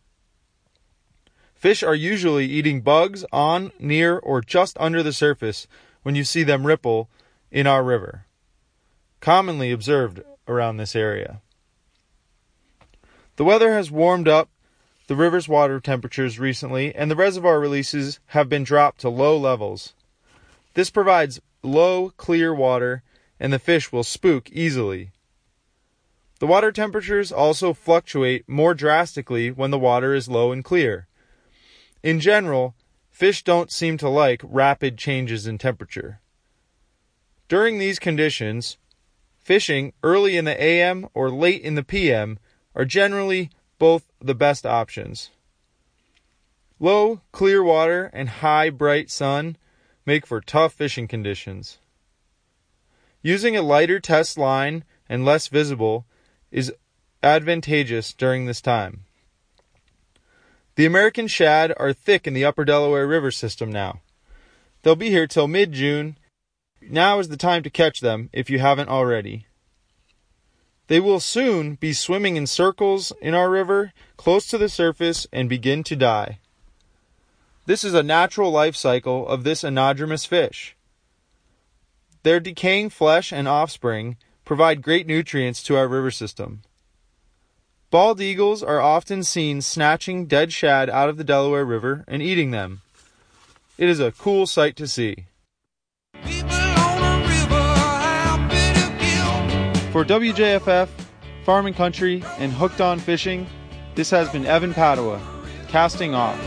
Fish 1.57 1.81
are 1.81 1.95
usually 1.95 2.45
eating 2.45 2.81
bugs 2.81 3.25
on, 3.33 3.71
near, 3.79 4.19
or 4.19 4.41
just 4.41 4.77
under 4.79 5.01
the 5.01 5.11
surface 5.11 5.65
when 6.03 6.13
you 6.13 6.23
see 6.23 6.43
them 6.43 6.67
ripple 6.67 7.09
in 7.51 7.65
our 7.65 7.83
river, 7.83 8.25
commonly 9.21 9.71
observed 9.71 10.21
around 10.47 10.77
this 10.77 10.95
area. 10.95 11.41
The 13.37 13.43
weather 13.43 13.73
has 13.73 13.89
warmed 13.89 14.27
up 14.27 14.49
the 15.07 15.15
river's 15.15 15.49
water 15.49 15.79
temperatures 15.79 16.37
recently, 16.37 16.93
and 16.93 17.09
the 17.09 17.15
reservoir 17.15 17.59
releases 17.59 18.19
have 18.27 18.47
been 18.47 18.63
dropped 18.63 19.01
to 19.01 19.09
low 19.09 19.35
levels. 19.35 19.95
This 20.75 20.91
provides 20.91 21.41
low, 21.63 22.11
clear 22.17 22.53
water, 22.53 23.01
and 23.39 23.51
the 23.51 23.57
fish 23.57 23.91
will 23.91 24.03
spook 24.03 24.51
easily. 24.51 25.09
The 26.39 26.47
water 26.47 26.71
temperatures 26.71 27.31
also 27.31 27.73
fluctuate 27.73 28.47
more 28.47 28.75
drastically 28.75 29.49
when 29.49 29.71
the 29.71 29.79
water 29.79 30.13
is 30.13 30.29
low 30.29 30.51
and 30.51 30.63
clear. 30.63 31.07
In 32.07 32.21
general, 32.21 32.73
fish 33.09 33.43
don't 33.43 33.69
seem 33.69 33.97
to 33.97 34.07
like 34.07 34.39
rapid 34.41 34.97
changes 34.97 35.45
in 35.45 35.57
temperature. 35.57 36.21
During 37.49 37.79
these 37.79 37.99
conditions, 37.99 38.77
fishing 39.37 39.91
early 40.01 40.37
in 40.37 40.45
the 40.45 40.57
AM 40.57 41.09
or 41.13 41.29
late 41.29 41.61
in 41.61 41.75
the 41.75 41.83
PM 41.83 42.39
are 42.73 42.85
generally 42.85 43.49
both 43.77 44.05
the 44.21 44.33
best 44.33 44.65
options. 44.65 45.31
Low, 46.79 47.19
clear 47.33 47.61
water 47.61 48.09
and 48.13 48.29
high, 48.29 48.69
bright 48.69 49.11
sun 49.11 49.57
make 50.05 50.25
for 50.25 50.39
tough 50.39 50.71
fishing 50.71 51.09
conditions. 51.09 51.77
Using 53.21 53.57
a 53.57 53.61
lighter 53.61 53.99
test 53.99 54.37
line 54.37 54.85
and 55.09 55.25
less 55.25 55.49
visible 55.49 56.05
is 56.51 56.71
advantageous 57.21 58.13
during 58.13 58.45
this 58.45 58.61
time. 58.61 59.06
The 60.77 60.85
American 60.85 61.25
shad 61.25 61.73
are 61.77 61.91
thick 61.91 62.27
in 62.27 62.35
the 62.35 62.45
upper 62.45 62.63
Delaware 62.63 63.07
River 63.07 63.31
system 63.31 63.71
now. 63.71 64.01
They'll 64.83 64.95
be 64.95 65.09
here 65.09 65.25
till 65.25 65.47
mid 65.47 65.71
June. 65.71 66.19
Now 66.79 67.17
is 67.17 67.29
the 67.29 67.35
time 67.35 67.63
to 67.63 67.71
catch 67.71 67.99
them 67.99 68.29
if 68.31 68.47
you 68.47 68.59
haven't 68.59 68.87
already. 68.87 69.47
They 70.85 70.99
will 70.99 71.19
soon 71.19 71.73
be 71.73 71.93
swimming 71.93 72.35
in 72.35 72.45
circles 72.45 73.11
in 73.19 73.33
our 73.33 73.49
river, 73.49 73.91
close 74.17 74.45
to 74.49 74.59
the 74.59 74.69
surface, 74.69 75.25
and 75.33 75.49
begin 75.49 75.83
to 75.83 75.95
die. 75.95 76.37
This 77.65 77.83
is 77.83 77.95
a 77.95 78.03
natural 78.03 78.51
life 78.51 78.75
cycle 78.75 79.27
of 79.27 79.43
this 79.43 79.63
anadromous 79.63 80.27
fish. 80.27 80.75
Their 82.21 82.39
decaying 82.39 82.91
flesh 82.91 83.33
and 83.33 83.47
offspring 83.47 84.17
provide 84.45 84.83
great 84.83 85.07
nutrients 85.07 85.63
to 85.63 85.75
our 85.75 85.87
river 85.87 86.11
system. 86.11 86.61
Bald 87.89 88.19
eagles 88.19 88.61
are 88.63 88.81
often 88.81 89.23
seen 89.23 89.61
snatching 89.61 90.25
dead 90.25 90.51
shad 90.51 90.89
out 90.89 91.07
of 91.07 91.15
the 91.15 91.23
Delaware 91.23 91.63
River 91.63 92.03
and 92.05 92.21
eating 92.21 92.51
them. 92.51 92.81
It 93.77 93.87
is 93.87 94.01
a 94.01 94.11
cool 94.11 94.45
sight 94.45 94.75
to 94.75 94.87
see. 94.87 95.27
For 99.93 100.03
WJFF, 100.03 100.89
Farm 101.45 101.65
and 101.65 101.75
Country, 101.77 102.21
and 102.39 102.51
Hooked 102.51 102.81
on 102.81 102.99
Fishing, 102.99 103.47
this 103.95 104.09
has 104.09 104.29
been 104.29 104.45
Evan 104.45 104.73
Padua, 104.73 105.21
casting 105.69 106.13
off. 106.13 106.37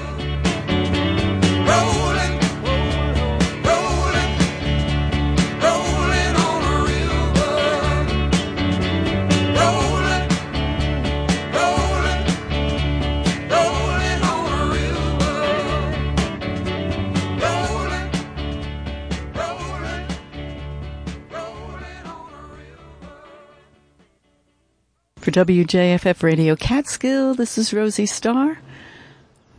For 25.20 25.30
WJFF 25.30 26.22
Radio 26.22 26.56
Catskill, 26.56 27.34
this 27.34 27.58
is 27.58 27.74
Rosie 27.74 28.06
Starr. 28.06 28.58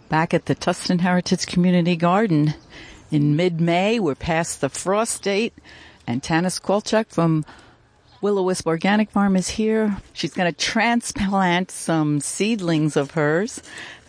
Back 0.10 0.34
at 0.34 0.48
the 0.48 0.56
Tusten 0.56 1.01
Heritage 1.01 1.46
Community 1.46 1.96
Garden 1.96 2.56
in 3.12 3.36
mid-May, 3.36 4.00
we're 4.00 4.15
past 4.15 4.60
the 4.60 4.70
frost 4.70 5.22
date, 5.22 5.53
and 6.08 6.24
Tanis 6.24 6.60
Kolchak 6.60 7.10
from 7.10 7.46
Willow 8.22 8.41
Wisp 8.41 8.65
Organic 8.65 9.12
Farm 9.12 9.36
is 9.36 9.50
here. 9.50 9.98
She's 10.13 10.34
going 10.34 10.51
to 10.51 10.58
transplant 10.58 11.70
some 11.70 12.22
seedlings 12.22 12.98
of 12.98 13.12
hers 13.12 13.62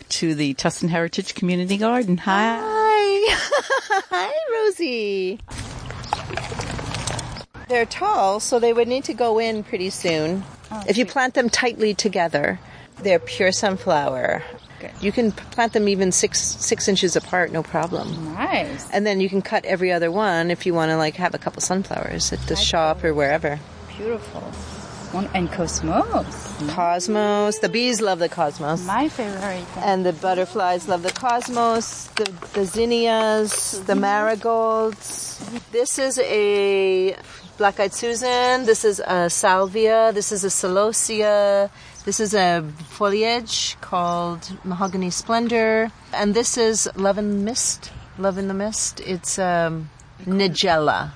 to 0.09 0.33
the 0.33 0.55
Tusten 0.55 0.89
Heritage 0.89 1.35
Community 1.35 1.77
Garden. 1.77 2.17
Hi. 2.17 2.57
Hi. 2.63 3.35
Hi, 4.09 4.33
Rosie. 4.51 5.39
They're 7.69 7.85
tall, 7.85 8.39
so 8.39 8.57
they 8.57 8.73
would 8.73 8.87
need 8.87 9.03
to 9.03 9.13
go 9.13 9.37
in 9.37 9.63
pretty 9.63 9.91
soon. 9.91 10.43
Oh, 10.73 10.83
if 10.87 10.97
you 10.97 11.05
plant 11.05 11.35
them 11.35 11.49
tightly 11.49 11.93
together, 11.93 12.59
they're 13.01 13.19
pure 13.19 13.51
sunflower. 13.51 14.43
You 14.99 15.11
can 15.11 15.31
plant 15.31 15.71
them 15.73 15.87
even 15.87 16.11
six 16.11 16.39
six 16.41 16.87
inches 16.87 17.15
apart, 17.15 17.51
no 17.51 17.63
problem. 17.63 18.33
Nice. 18.33 18.89
And 18.91 19.05
then 19.05 19.21
you 19.21 19.29
can 19.29 19.41
cut 19.41 19.63
every 19.65 19.91
other 19.93 20.11
one 20.11 20.51
if 20.51 20.65
you 20.65 20.73
want 20.73 20.89
to 20.91 20.97
like 20.97 21.15
have 21.15 21.33
a 21.33 21.37
couple 21.37 21.61
sunflowers 21.61 22.33
at 22.33 22.39
the 22.47 22.55
shop 22.55 23.03
or 23.03 23.13
wherever. 23.13 23.59
Beautiful. 23.95 24.43
and 25.33 25.49
cosmos. 25.51 26.57
Cosmos. 26.73 27.59
The 27.59 27.69
bees 27.69 28.01
love 28.01 28.19
the 28.19 28.27
cosmos. 28.27 28.85
My 28.85 29.07
favorite. 29.07 29.63
And 29.77 30.05
the 30.05 30.11
butterflies 30.13 30.87
love 30.89 31.03
the 31.03 31.11
cosmos, 31.13 32.07
the, 32.15 32.25
the 32.53 32.65
zinnias, 32.65 33.79
the 33.85 33.95
marigolds. 33.95 35.39
This 35.71 35.99
is 35.99 36.19
a 36.19 37.15
black-eyed 37.57 37.93
Susan. 37.93 38.65
This 38.65 38.83
is 38.83 38.99
a 38.99 39.29
salvia. 39.29 40.11
This 40.13 40.31
is 40.31 40.43
a 40.43 40.49
celosia. 40.49 41.69
This 42.05 42.19
is 42.19 42.33
a 42.33 42.63
foliage 42.89 43.77
called 43.81 44.51
mahogany 44.63 45.09
splendor. 45.09 45.91
And 46.13 46.33
this 46.33 46.57
is 46.57 46.89
love 46.95 47.17
and 47.17 47.45
mist. 47.45 47.91
Love 48.17 48.37
in 48.37 48.47
the 48.47 48.53
mist. 48.53 48.99
It's 49.01 49.39
um, 49.39 49.89
nigella. 50.25 51.11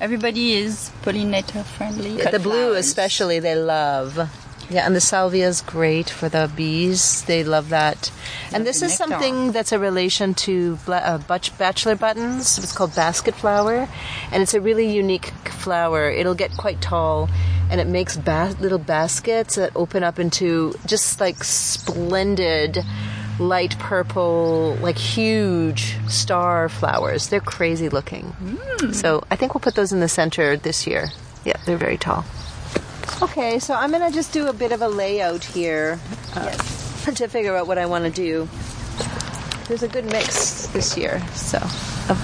Everybody 0.00 0.54
is 0.54 0.90
pollinator 1.02 1.64
friendly. 1.64 2.16
the 2.16 2.38
blue, 2.38 2.74
especially, 2.74 3.38
they 3.38 3.54
love. 3.54 4.28
Yeah, 4.72 4.86
and 4.86 4.96
the 4.96 5.02
salvia 5.02 5.48
is 5.48 5.60
great 5.60 6.08
for 6.08 6.30
the 6.30 6.50
bees. 6.56 7.22
They 7.24 7.44
love 7.44 7.68
that. 7.68 8.10
And 8.54 8.66
this 8.66 8.76
is 8.76 8.98
nectar. 8.98 9.12
something 9.12 9.52
that's 9.52 9.70
a 9.70 9.78
relation 9.78 10.32
to 10.46 10.78
uh, 10.88 11.18
bachelor 11.58 11.94
buttons. 11.94 12.56
It's 12.56 12.72
called 12.72 12.94
basket 12.94 13.34
flower, 13.34 13.86
and 14.32 14.42
it's 14.42 14.54
a 14.54 14.62
really 14.62 14.90
unique 14.90 15.26
flower. 15.50 16.08
It'll 16.08 16.34
get 16.34 16.56
quite 16.56 16.80
tall, 16.80 17.28
and 17.70 17.82
it 17.82 17.86
makes 17.86 18.16
little 18.16 18.78
baskets 18.78 19.56
that 19.56 19.72
open 19.76 20.02
up 20.02 20.18
into 20.18 20.74
just 20.86 21.20
like 21.20 21.44
splendid 21.44 22.78
light 23.38 23.78
purple, 23.78 24.78
like 24.80 24.96
huge 24.96 25.98
star 26.08 26.70
flowers. 26.70 27.28
They're 27.28 27.40
crazy 27.40 27.90
looking. 27.90 28.34
So 28.92 29.22
I 29.30 29.36
think 29.36 29.54
we'll 29.54 29.60
put 29.60 29.74
those 29.74 29.92
in 29.92 30.00
the 30.00 30.08
center 30.08 30.56
this 30.56 30.86
year. 30.86 31.10
Yeah, 31.44 31.56
they're 31.66 31.76
very 31.76 31.98
tall. 31.98 32.24
Okay, 33.22 33.58
so 33.58 33.74
I'm 33.74 33.90
gonna 33.90 34.10
just 34.10 34.32
do 34.32 34.48
a 34.48 34.52
bit 34.52 34.72
of 34.72 34.82
a 34.82 34.88
layout 34.88 35.44
here 35.44 35.98
uh, 36.34 36.50
to 37.14 37.28
figure 37.28 37.56
out 37.56 37.66
what 37.66 37.78
I 37.78 37.86
want 37.86 38.04
to 38.04 38.10
do. 38.10 38.48
There's 39.68 39.82
a 39.82 39.88
good 39.88 40.04
mix 40.06 40.66
this 40.68 40.96
year, 40.96 41.20
so 41.32 41.58
of 42.08 42.18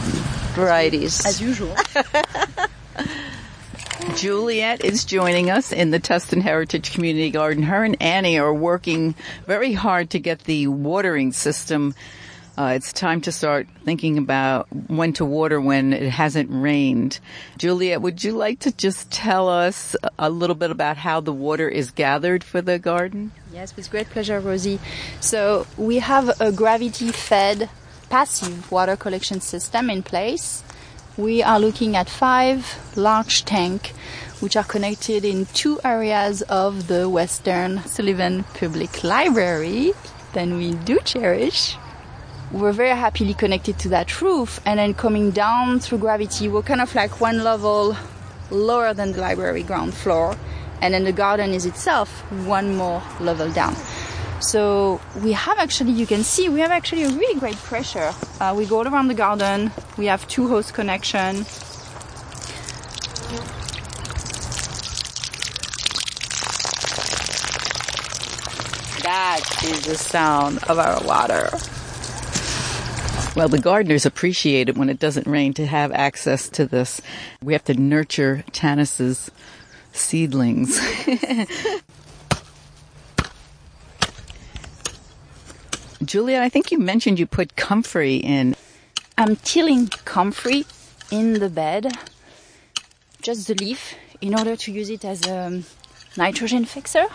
varieties. 0.54 1.24
As 1.24 1.40
usual. 1.40 1.74
Juliet 4.16 4.84
is 4.84 5.04
joining 5.04 5.50
us 5.50 5.72
in 5.72 5.90
the 5.90 6.00
Tusten 6.00 6.40
Heritage 6.40 6.92
Community 6.92 7.30
Garden. 7.30 7.62
Her 7.62 7.84
and 7.84 8.00
Annie 8.00 8.38
are 8.38 8.54
working 8.54 9.14
very 9.46 9.72
hard 9.72 10.10
to 10.10 10.18
get 10.18 10.40
the 10.40 10.66
watering 10.66 11.32
system. 11.32 11.94
Uh, 12.58 12.72
it's 12.74 12.92
time 12.92 13.20
to 13.20 13.30
start 13.30 13.68
thinking 13.84 14.18
about 14.18 14.66
when 14.88 15.12
to 15.12 15.24
water 15.24 15.60
when 15.60 15.92
it 15.92 16.10
hasn't 16.10 16.50
rained. 16.50 17.20
Juliet, 17.56 18.02
would 18.02 18.24
you 18.24 18.32
like 18.32 18.58
to 18.58 18.72
just 18.72 19.12
tell 19.12 19.48
us 19.48 19.94
a 20.18 20.28
little 20.28 20.56
bit 20.56 20.72
about 20.72 20.96
how 20.96 21.20
the 21.20 21.32
water 21.32 21.68
is 21.68 21.92
gathered 21.92 22.42
for 22.42 22.60
the 22.60 22.76
garden? 22.80 23.30
Yes, 23.52 23.76
with 23.76 23.88
great 23.92 24.10
pleasure, 24.10 24.40
Rosie. 24.40 24.80
So 25.20 25.68
we 25.76 26.00
have 26.00 26.40
a 26.40 26.50
gravity-fed 26.50 27.70
passive 28.10 28.72
water 28.72 28.96
collection 28.96 29.40
system 29.40 29.88
in 29.88 30.02
place. 30.02 30.64
We 31.16 31.44
are 31.44 31.60
looking 31.60 31.94
at 31.94 32.10
five 32.10 32.76
large 32.96 33.44
tanks 33.44 33.90
which 34.40 34.56
are 34.56 34.64
connected 34.64 35.24
in 35.24 35.46
two 35.46 35.78
areas 35.84 36.42
of 36.42 36.88
the 36.88 37.08
Western 37.08 37.84
Sullivan 37.84 38.42
Public 38.54 39.04
Library 39.04 39.92
Then 40.32 40.56
we 40.56 40.74
do 40.74 40.98
cherish. 41.04 41.76
We're 42.50 42.72
very 42.72 42.96
happily 42.96 43.34
connected 43.34 43.78
to 43.80 43.90
that 43.90 44.22
roof 44.22 44.58
and 44.64 44.78
then 44.78 44.94
coming 44.94 45.30
down 45.30 45.80
through 45.80 45.98
gravity, 45.98 46.48
we're 46.48 46.62
kind 46.62 46.80
of 46.80 46.94
like 46.94 47.20
one 47.20 47.44
level 47.44 47.94
lower 48.50 48.94
than 48.94 49.12
the 49.12 49.20
library 49.20 49.62
ground 49.62 49.92
floor 49.92 50.34
and 50.80 50.94
then 50.94 51.04
the 51.04 51.12
garden 51.12 51.52
is 51.52 51.66
itself 51.66 52.08
one 52.46 52.74
more 52.74 53.02
level 53.20 53.50
down. 53.50 53.76
So 54.40 55.00
we 55.22 55.32
have 55.32 55.58
actually, 55.58 55.92
you 55.92 56.06
can 56.06 56.22
see, 56.22 56.48
we 56.48 56.60
have 56.60 56.70
actually 56.70 57.02
a 57.02 57.10
really 57.10 57.38
great 57.38 57.56
pressure. 57.56 58.14
Uh, 58.40 58.54
we 58.56 58.64
go 58.64 58.82
around 58.82 59.08
the 59.08 59.14
garden. 59.14 59.70
We 59.96 60.06
have 60.06 60.26
two 60.28 60.48
hose 60.48 60.70
connection. 60.70 61.44
That 69.02 69.40
is 69.64 69.84
the 69.84 69.96
sound 69.96 70.58
of 70.64 70.78
our 70.78 71.02
water. 71.02 71.50
Well, 73.36 73.48
the 73.48 73.60
gardeners 73.60 74.04
appreciate 74.04 74.68
it 74.68 74.76
when 74.76 74.88
it 74.90 74.98
doesn't 74.98 75.26
rain 75.26 75.54
to 75.54 75.66
have 75.66 75.92
access 75.92 76.48
to 76.50 76.66
this. 76.66 77.00
We 77.42 77.52
have 77.52 77.64
to 77.64 77.74
nurture 77.74 78.44
Tanis's 78.50 79.30
seedlings. 79.92 80.80
Julia, 86.04 86.40
I 86.40 86.48
think 86.48 86.72
you 86.72 86.78
mentioned 86.78 87.18
you 87.18 87.26
put 87.26 87.54
comfrey 87.56 88.16
in. 88.16 88.56
I'm 89.16 89.36
tilling 89.36 89.88
comfrey 89.88 90.64
in 91.10 91.34
the 91.34 91.50
bed, 91.50 91.92
just 93.20 93.46
the 93.46 93.54
leaf, 93.54 93.94
in 94.20 94.34
order 94.38 94.56
to 94.56 94.72
use 94.72 94.90
it 94.90 95.04
as 95.04 95.26
a 95.26 95.62
nitrogen 96.16 96.64
fixer. 96.64 97.06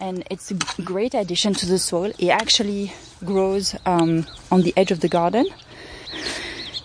And 0.00 0.24
it's 0.30 0.50
a 0.50 0.54
great 0.82 1.14
addition 1.14 1.54
to 1.54 1.66
the 1.66 1.78
soil. 1.78 2.12
It 2.18 2.28
actually 2.28 2.92
grows 3.24 3.74
um, 3.86 4.26
on 4.50 4.62
the 4.62 4.72
edge 4.76 4.90
of 4.90 5.00
the 5.00 5.08
garden. 5.08 5.46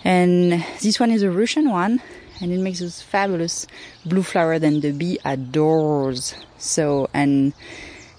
And 0.04 0.64
this 0.80 0.98
one 0.98 1.10
is 1.10 1.22
a 1.22 1.30
Russian 1.30 1.70
one, 1.70 2.02
and 2.40 2.52
it 2.52 2.58
makes 2.58 2.80
this 2.80 3.00
fabulous 3.00 3.66
blue 4.04 4.22
flower 4.22 4.58
that 4.58 4.80
the 4.80 4.92
bee 4.92 5.18
adores. 5.24 6.34
So, 6.58 7.08
and 7.14 7.52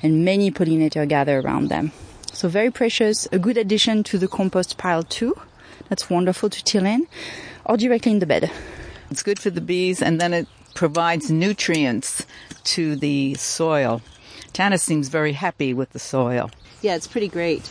and 0.01 0.25
many 0.25 0.51
pollinators 0.51 1.07
gather 1.07 1.39
around 1.39 1.69
them. 1.69 1.91
So 2.33 2.49
very 2.49 2.71
precious, 2.71 3.27
a 3.31 3.39
good 3.39 3.57
addition 3.57 4.03
to 4.03 4.17
the 4.17 4.27
compost 4.27 4.77
pile 4.77 5.03
too. 5.03 5.35
That's 5.89 6.09
wonderful 6.09 6.49
to 6.49 6.63
till 6.63 6.85
in, 6.85 7.07
or 7.65 7.77
directly 7.77 8.11
in 8.11 8.19
the 8.19 8.25
bed. 8.25 8.51
It's 9.11 9.23
good 9.23 9.39
for 9.39 9.49
the 9.49 9.61
bees 9.61 10.01
and 10.01 10.19
then 10.19 10.33
it 10.33 10.47
provides 10.73 11.29
nutrients 11.29 12.25
to 12.63 12.95
the 12.95 13.35
soil. 13.35 14.01
Tanis 14.53 14.81
seems 14.81 15.07
very 15.07 15.33
happy 15.33 15.73
with 15.73 15.91
the 15.91 15.99
soil. 15.99 16.49
Yeah, 16.81 16.95
it's 16.95 17.07
pretty 17.07 17.27
great. 17.27 17.69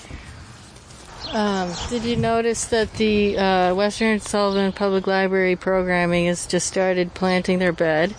Um, 1.32 1.72
did 1.88 2.04
you 2.04 2.16
notice 2.16 2.66
that 2.66 2.92
the 2.94 3.38
uh, 3.38 3.74
Western 3.74 4.20
Sullivan 4.20 4.70
Public 4.70 5.06
Library 5.06 5.56
programming 5.56 6.26
has 6.26 6.46
just 6.46 6.66
started 6.66 7.14
planting 7.14 7.58
their 7.58 7.72
bed? 7.72 8.14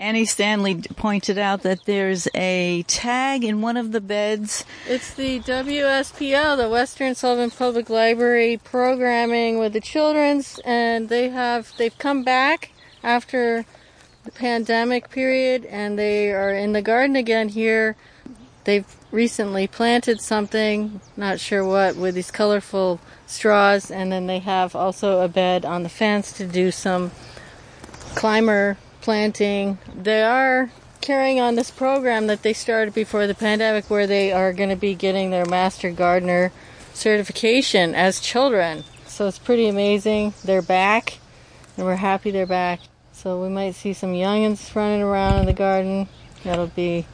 Annie 0.00 0.24
Stanley 0.24 0.82
pointed 0.96 1.38
out 1.38 1.62
that 1.62 1.84
there's 1.84 2.26
a 2.34 2.82
tag 2.88 3.44
in 3.44 3.60
one 3.62 3.76
of 3.76 3.92
the 3.92 4.00
beds. 4.00 4.64
It's 4.88 5.14
the 5.14 5.38
WSPL, 5.40 6.56
the 6.56 6.68
Western 6.68 7.14
Sullivan 7.14 7.52
Public 7.52 7.88
Library 7.88 8.60
programming 8.62 9.58
with 9.58 9.72
the 9.72 9.80
children's, 9.80 10.58
and 10.64 11.08
they 11.08 11.28
have 11.28 11.72
they've 11.78 11.96
come 11.98 12.24
back 12.24 12.72
after 13.04 13.64
the 14.24 14.32
pandemic 14.32 15.08
period, 15.08 15.64
and 15.66 15.96
they 15.96 16.32
are 16.32 16.52
in 16.52 16.72
the 16.72 16.82
garden 16.82 17.14
again 17.14 17.48
here. 17.48 17.94
They've 18.64 18.95
recently 19.16 19.66
planted 19.66 20.20
something, 20.20 21.00
not 21.16 21.40
sure 21.40 21.64
what, 21.64 21.96
with 21.96 22.14
these 22.14 22.30
colorful 22.30 23.00
straws, 23.24 23.90
and 23.90 24.12
then 24.12 24.26
they 24.26 24.40
have 24.40 24.76
also 24.76 25.22
a 25.22 25.28
bed 25.28 25.64
on 25.64 25.82
the 25.82 25.88
fence 25.88 26.30
to 26.30 26.46
do 26.46 26.70
some 26.70 27.10
climber 28.14 28.76
planting. 29.00 29.78
They 29.94 30.22
are 30.22 30.70
carrying 31.00 31.40
on 31.40 31.54
this 31.54 31.70
program 31.70 32.26
that 32.26 32.42
they 32.42 32.52
started 32.52 32.92
before 32.92 33.26
the 33.26 33.34
pandemic 33.34 33.88
where 33.88 34.06
they 34.06 34.32
are 34.32 34.52
going 34.52 34.68
to 34.68 34.76
be 34.76 34.94
getting 34.94 35.30
their 35.30 35.46
master 35.46 35.90
gardener 35.90 36.52
certification 36.92 37.94
as 37.94 38.20
children. 38.20 38.84
So 39.06 39.26
it's 39.26 39.38
pretty 39.38 39.66
amazing. 39.66 40.34
They're 40.44 40.60
back 40.60 41.20
and 41.78 41.86
we're 41.86 41.96
happy 41.96 42.32
they're 42.32 42.44
back. 42.44 42.80
So 43.12 43.40
we 43.40 43.48
might 43.48 43.76
see 43.76 43.94
some 43.94 44.12
youngins 44.12 44.74
running 44.74 45.00
around 45.00 45.40
in 45.40 45.46
the 45.46 45.54
garden. 45.54 46.06
That'll 46.44 46.66
be 46.66 47.06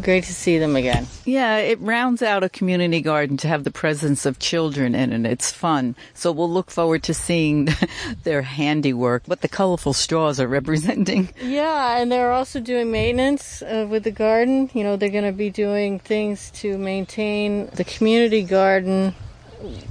great 0.00 0.24
to 0.24 0.34
see 0.34 0.58
them 0.58 0.76
again. 0.76 1.06
Yeah, 1.24 1.56
it 1.56 1.80
rounds 1.80 2.22
out 2.22 2.42
a 2.42 2.48
community 2.48 3.00
garden 3.00 3.36
to 3.38 3.48
have 3.48 3.64
the 3.64 3.70
presence 3.70 4.26
of 4.26 4.38
children 4.38 4.94
in 4.94 5.12
it. 5.12 5.30
It's 5.30 5.50
fun. 5.50 5.96
So 6.14 6.32
we'll 6.32 6.50
look 6.50 6.70
forward 6.70 7.02
to 7.04 7.14
seeing 7.14 7.68
their 8.24 8.42
handiwork, 8.42 9.24
what 9.26 9.40
the 9.40 9.48
colorful 9.48 9.92
straws 9.92 10.40
are 10.40 10.48
representing. 10.48 11.28
Yeah, 11.44 11.98
and 11.98 12.10
they're 12.10 12.32
also 12.32 12.58
doing 12.58 12.90
maintenance 12.90 13.62
uh, 13.62 13.86
with 13.88 14.04
the 14.04 14.10
garden. 14.10 14.70
You 14.72 14.82
know, 14.82 14.96
they're 14.96 15.10
going 15.10 15.24
to 15.24 15.32
be 15.32 15.50
doing 15.50 15.98
things 15.98 16.50
to 16.52 16.78
maintain 16.78 17.66
the 17.74 17.84
community 17.84 18.42
garden, 18.42 19.14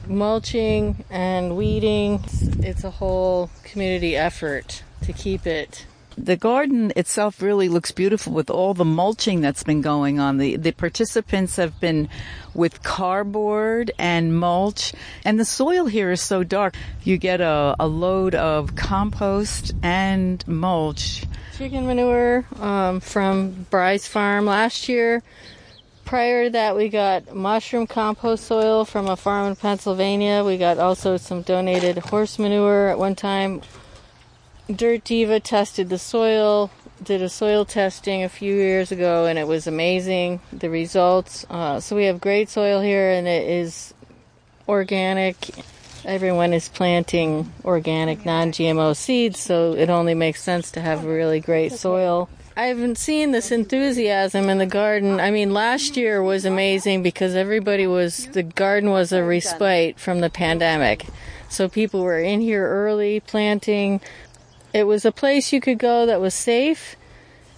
mulching 0.07 1.05
and 1.09 1.55
weeding. 1.55 2.21
It's, 2.25 2.41
it's 2.41 2.83
a 2.83 2.89
whole 2.89 3.49
community 3.63 4.17
effort 4.17 4.83
to 5.03 5.13
keep 5.13 5.45
it 5.45 5.85
The 6.17 6.37
garden 6.37 6.93
itself 6.95 7.41
really 7.41 7.69
looks 7.69 7.91
beautiful 7.91 8.33
with 8.33 8.49
all 8.49 8.73
the 8.73 8.85
mulching 8.85 9.41
that's 9.41 9.63
been 9.63 9.81
going 9.81 10.19
on. 10.19 10.37
The 10.37 10.57
the 10.57 10.71
participants 10.71 11.55
have 11.55 11.79
been 11.79 12.07
with 12.53 12.83
cardboard 12.83 13.91
and 13.97 14.37
mulch, 14.37 14.93
and 15.25 15.39
the 15.39 15.45
soil 15.45 15.85
here 15.85 16.11
is 16.11 16.21
so 16.21 16.43
dark. 16.43 16.75
You 17.03 17.17
get 17.17 17.41
a, 17.41 17.75
a 17.79 17.87
load 17.87 18.35
of 18.35 18.75
compost 18.75 19.73
and 19.81 20.47
mulch. 20.47 21.25
Chicken 21.57 21.87
manure 21.87 22.45
um, 22.59 22.99
from 22.99 23.65
Bryce 23.69 24.07
Farm 24.07 24.45
last 24.45 24.87
year. 24.87 25.23
Prior 26.05 26.45
to 26.45 26.49
that, 26.51 26.75
we 26.75 26.89
got 26.89 27.33
mushroom 27.33 27.87
compost 27.87 28.45
soil 28.45 28.85
from 28.85 29.07
a 29.07 29.15
farm 29.15 29.47
in 29.47 29.55
Pennsylvania. 29.55 30.43
We 30.43 30.57
got 30.57 30.77
also 30.77 31.17
some 31.17 31.41
donated 31.41 31.97
horse 31.97 32.37
manure 32.37 32.89
at 32.89 32.99
one 32.99 33.15
time. 33.15 33.61
Dirt 34.73 35.03
Diva 35.03 35.41
tested 35.41 35.89
the 35.89 35.97
soil, 35.97 36.71
did 37.03 37.21
a 37.21 37.27
soil 37.27 37.65
testing 37.65 38.23
a 38.23 38.29
few 38.29 38.55
years 38.55 38.93
ago, 38.93 39.25
and 39.25 39.37
it 39.37 39.45
was 39.45 39.67
amazing 39.67 40.39
the 40.53 40.69
results. 40.69 41.45
Uh, 41.49 41.81
so 41.81 41.97
we 41.97 42.05
have 42.05 42.21
great 42.21 42.49
soil 42.49 42.79
here, 42.79 43.11
and 43.11 43.27
it 43.27 43.45
is 43.47 43.93
organic. 44.67 45.35
Everyone 46.05 46.53
is 46.53 46.69
planting 46.69 47.51
organic, 47.65 48.25
non 48.25 48.53
GMO 48.53 48.95
seeds, 48.95 49.39
so 49.39 49.73
it 49.73 49.89
only 49.89 50.13
makes 50.13 50.41
sense 50.41 50.71
to 50.71 50.81
have 50.81 51.03
really 51.03 51.41
great 51.41 51.73
soil. 51.73 52.29
I 52.55 52.67
haven't 52.67 52.97
seen 52.97 53.31
this 53.31 53.51
enthusiasm 53.51 54.47
in 54.47 54.59
the 54.59 54.65
garden. 54.65 55.19
I 55.19 55.31
mean, 55.31 55.53
last 55.53 55.97
year 55.97 56.21
was 56.21 56.45
amazing 56.45 57.03
because 57.03 57.35
everybody 57.35 57.87
was, 57.87 58.27
the 58.27 58.43
garden 58.43 58.91
was 58.91 59.11
a 59.11 59.23
respite 59.23 59.99
from 59.99 60.21
the 60.21 60.29
pandemic. 60.29 61.05
So 61.49 61.67
people 61.67 62.01
were 62.01 62.19
in 62.19 62.41
here 62.41 62.67
early 62.67 63.19
planting. 63.19 64.01
It 64.73 64.85
was 64.87 65.05
a 65.05 65.11
place 65.11 65.53
you 65.53 65.61
could 65.61 65.77
go 65.77 66.05
that 66.07 66.19
was 66.19 66.33
safe 66.33 66.95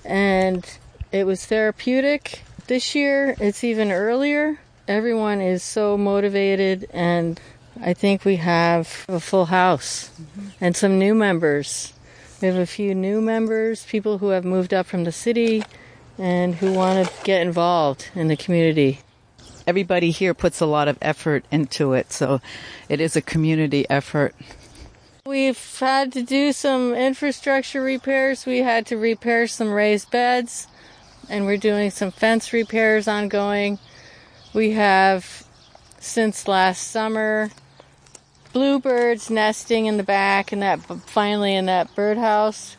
and 0.03 0.65
it 1.11 1.25
was 1.25 1.45
therapeutic. 1.45 2.43
This 2.67 2.93
year, 2.93 3.35
it's 3.39 3.63
even 3.63 3.91
earlier. 3.91 4.59
Everyone 4.87 5.39
is 5.39 5.63
so 5.63 5.97
motivated, 5.97 6.87
and 6.91 7.39
I 7.81 7.93
think 7.93 8.25
we 8.25 8.35
have 8.35 9.05
a 9.07 9.19
full 9.19 9.45
house 9.45 10.09
mm-hmm. 10.09 10.47
and 10.61 10.75
some 10.75 10.99
new 10.99 11.15
members. 11.15 11.93
We 12.41 12.47
have 12.47 12.57
a 12.57 12.65
few 12.65 12.93
new 12.93 13.21
members, 13.21 13.85
people 13.85 14.17
who 14.17 14.29
have 14.29 14.43
moved 14.43 14.73
up 14.73 14.85
from 14.85 15.05
the 15.05 15.11
city 15.11 15.63
and 16.17 16.55
who 16.55 16.73
want 16.73 17.07
to 17.07 17.23
get 17.23 17.41
involved 17.41 18.09
in 18.13 18.27
the 18.27 18.37
community. 18.37 18.99
Everybody 19.65 20.11
here 20.11 20.33
puts 20.33 20.59
a 20.59 20.65
lot 20.65 20.87
of 20.87 20.97
effort 21.01 21.45
into 21.51 21.93
it, 21.93 22.11
so 22.11 22.41
it 22.89 22.99
is 22.99 23.15
a 23.15 23.21
community 23.21 23.85
effort. 23.89 24.35
We've 25.27 25.79
had 25.79 26.11
to 26.13 26.21
do 26.21 26.51
some 26.51 26.93
infrastructure 26.93 27.81
repairs. 27.81 28.45
We 28.45 28.59
had 28.59 28.85
to 28.85 28.95
repair 28.95 29.47
some 29.47 29.71
raised 29.71 30.11
beds, 30.11 30.67
and 31.27 31.47
we're 31.47 31.57
doing 31.57 31.89
some 31.89 32.11
fence 32.11 32.53
repairs 32.53 33.07
ongoing. 33.07 33.79
We 34.53 34.73
have, 34.73 35.43
since 35.99 36.47
last 36.47 36.91
summer, 36.91 37.49
bluebirds 38.53 39.31
nesting 39.31 39.87
in 39.87 39.97
the 39.97 40.03
back 40.03 40.51
and 40.51 40.61
that 40.61 40.81
finally 41.07 41.55
in 41.55 41.65
that 41.65 41.95
birdhouse. 41.95 42.77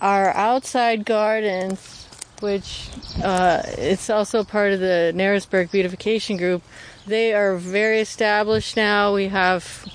Our 0.00 0.30
outside 0.30 1.04
gardens, 1.04 2.08
which 2.40 2.88
uh, 3.22 3.62
it's 3.78 4.10
also 4.10 4.42
part 4.42 4.72
of 4.72 4.80
the 4.80 5.12
Narrowsburg 5.14 5.70
Beautification 5.70 6.36
Group, 6.36 6.64
they 7.06 7.32
are 7.32 7.54
very 7.56 8.00
established 8.00 8.76
now. 8.76 9.14
We 9.14 9.28
have 9.28 9.86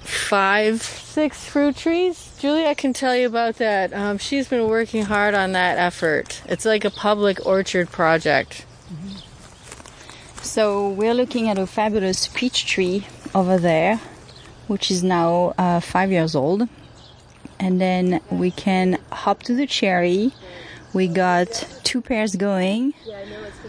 five, 0.00 0.82
six 0.82 1.44
fruit 1.44 1.76
trees. 1.76 2.34
Julia 2.38 2.74
can 2.74 2.92
tell 2.92 3.14
you 3.14 3.26
about 3.26 3.56
that. 3.56 3.92
Um, 3.92 4.18
she's 4.18 4.48
been 4.48 4.68
working 4.68 5.04
hard 5.04 5.34
on 5.34 5.52
that 5.52 5.78
effort. 5.78 6.42
It's 6.46 6.64
like 6.64 6.84
a 6.84 6.90
public 6.90 7.44
orchard 7.46 7.90
project. 7.90 8.64
So 10.42 10.88
we're 10.88 11.14
looking 11.14 11.48
at 11.48 11.58
a 11.58 11.66
fabulous 11.66 12.28
peach 12.28 12.66
tree 12.66 13.06
over 13.34 13.58
there, 13.58 14.00
which 14.66 14.90
is 14.90 15.02
now 15.02 15.54
uh, 15.58 15.80
five 15.80 16.10
years 16.10 16.34
old. 16.34 16.68
And 17.58 17.80
then 17.80 18.20
we 18.30 18.50
can 18.50 18.98
hop 19.12 19.42
to 19.44 19.54
the 19.54 19.66
cherry. 19.66 20.32
We 20.94 21.08
got 21.08 21.68
two 21.84 22.00
pairs 22.00 22.36
going 22.36 22.94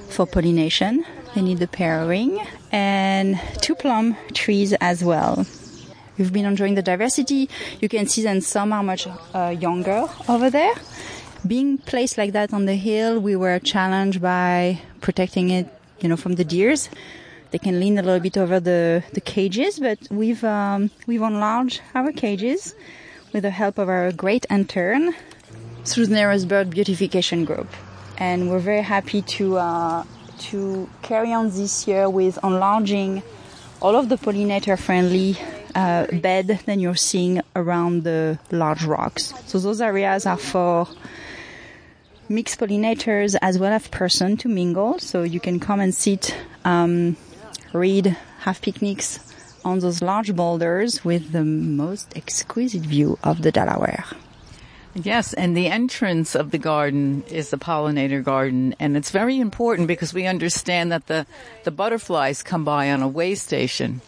for 0.10 0.26
pollination. 0.26 1.06
They 1.36 1.41
need 1.41 1.60
the 1.60 1.67
pairing 1.67 2.39
and 2.72 3.39
two 3.62 3.76
plum 3.76 4.15
trees 4.34 4.74
as 4.74 5.04
well. 5.04 5.46
We've 6.22 6.32
been 6.32 6.46
enjoying 6.46 6.76
the 6.76 6.84
diversity. 6.84 7.50
You 7.80 7.90
can 7.90 8.06
see 8.06 8.22
that 8.22 8.44
some 8.44 8.72
are 8.74 8.84
much 8.84 9.08
uh, 9.34 9.56
younger 9.60 10.06
over 10.30 10.52
there. 10.52 10.76
Being 11.48 11.80
placed 11.80 12.16
like 12.16 12.34
that 12.34 12.54
on 12.54 12.66
the 12.66 12.76
hill, 12.76 13.20
we 13.20 13.36
were 13.36 13.58
challenged 13.58 14.22
by 14.22 14.80
protecting 15.02 15.50
it, 15.50 15.68
you 16.00 16.08
know, 16.08 16.16
from 16.16 16.36
the 16.36 16.46
deers. 16.46 16.90
They 17.50 17.58
can 17.58 17.80
lean 17.80 17.98
a 17.98 18.04
little 18.04 18.20
bit 18.20 18.38
over 18.38 18.60
the, 18.60 19.04
the 19.14 19.20
cages, 19.20 19.80
but 19.80 19.98
we've 20.12 20.44
um, 20.44 20.92
we've 21.08 21.24
enlarged 21.24 21.82
our 21.96 22.12
cages 22.12 22.76
with 23.34 23.42
the 23.42 23.50
help 23.50 23.80
of 23.80 23.90
our 23.90 24.12
great 24.12 24.46
intern 24.52 25.16
through 25.86 26.06
the 26.06 26.14
Narrowsburg 26.14 26.70
Beautification 26.70 27.46
Group, 27.46 27.68
and 28.20 28.52
we're 28.52 28.60
very 28.60 28.84
happy 28.84 29.24
to 29.24 29.58
uh, 29.58 30.04
to 30.52 30.88
carry 31.02 31.34
on 31.34 31.50
this 31.50 31.88
year 31.88 32.08
with 32.08 32.38
enlarging 32.44 33.24
all 33.82 33.96
of 33.96 34.10
the 34.10 34.18
pollinator 34.18 34.78
friendly 34.78 35.36
uh, 35.76 36.08
bed 36.12 36.60
than 36.66 36.80
you're 36.80 36.96
seeing 36.96 37.42
around 37.56 38.04
the 38.04 38.40
large 38.52 38.84
rocks. 38.84 39.34
So 39.48 39.60
those 39.60 39.82
areas 39.82 40.26
are 40.26 40.38
for 40.38 40.88
mixed 42.30 42.60
pollinators 42.60 43.36
as 43.42 43.60
well 43.60 43.74
as 43.74 43.88
person 43.88 44.38
to 44.38 44.48
mingle. 44.48 45.00
So 45.00 45.24
you 45.24 45.40
can 45.40 45.60
come 45.60 45.80
and 45.80 45.94
sit, 45.94 46.36
um, 46.66 47.18
read, 47.74 48.18
have 48.40 48.62
picnics 48.62 49.20
on 49.64 49.80
those 49.80 50.02
large 50.02 50.36
boulders 50.36 51.06
with 51.06 51.32
the 51.32 51.44
most 51.44 52.18
exquisite 52.18 52.82
view 52.82 53.20
of 53.24 53.42
the 53.42 53.52
Delaware. 53.52 54.06
Yes, 54.94 55.34
and 55.34 55.56
the 55.56 55.68
entrance 55.68 56.36
of 56.36 56.52
the 56.52 56.58
garden 56.58 57.24
is 57.30 57.50
the 57.50 57.58
pollinator 57.58 58.22
garden, 58.22 58.76
and 58.78 58.98
it's 58.98 59.12
very 59.12 59.40
important 59.40 59.88
because 59.88 60.14
we 60.14 60.28
understand 60.28 60.92
that 60.92 61.08
the, 61.08 61.26
the 61.64 61.72
butterflies 61.72 62.44
come 62.44 62.66
by 62.66 62.92
on 62.92 63.02
a 63.02 63.08
way 63.08 63.36
station. 63.36 64.02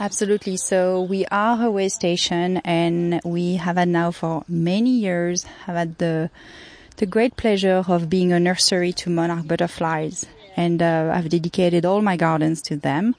Absolutely. 0.00 0.56
So 0.56 1.02
we 1.02 1.24
are 1.26 1.64
a 1.64 1.70
way 1.70 1.88
station 1.88 2.58
and 2.58 3.20
we 3.24 3.56
have 3.56 3.76
had 3.76 3.88
now 3.88 4.10
for 4.10 4.44
many 4.48 4.90
years 4.90 5.44
have 5.66 5.76
had 5.76 5.98
the 5.98 6.30
the 6.96 7.06
great 7.06 7.36
pleasure 7.36 7.84
of 7.88 8.08
being 8.08 8.32
a 8.32 8.38
nursery 8.38 8.92
to 8.92 9.10
monarch 9.10 9.48
butterflies 9.48 10.26
and 10.56 10.80
uh, 10.80 11.10
I've 11.12 11.28
dedicated 11.28 11.84
all 11.84 12.02
my 12.02 12.16
gardens 12.16 12.62
to 12.62 12.76
them 12.76 13.16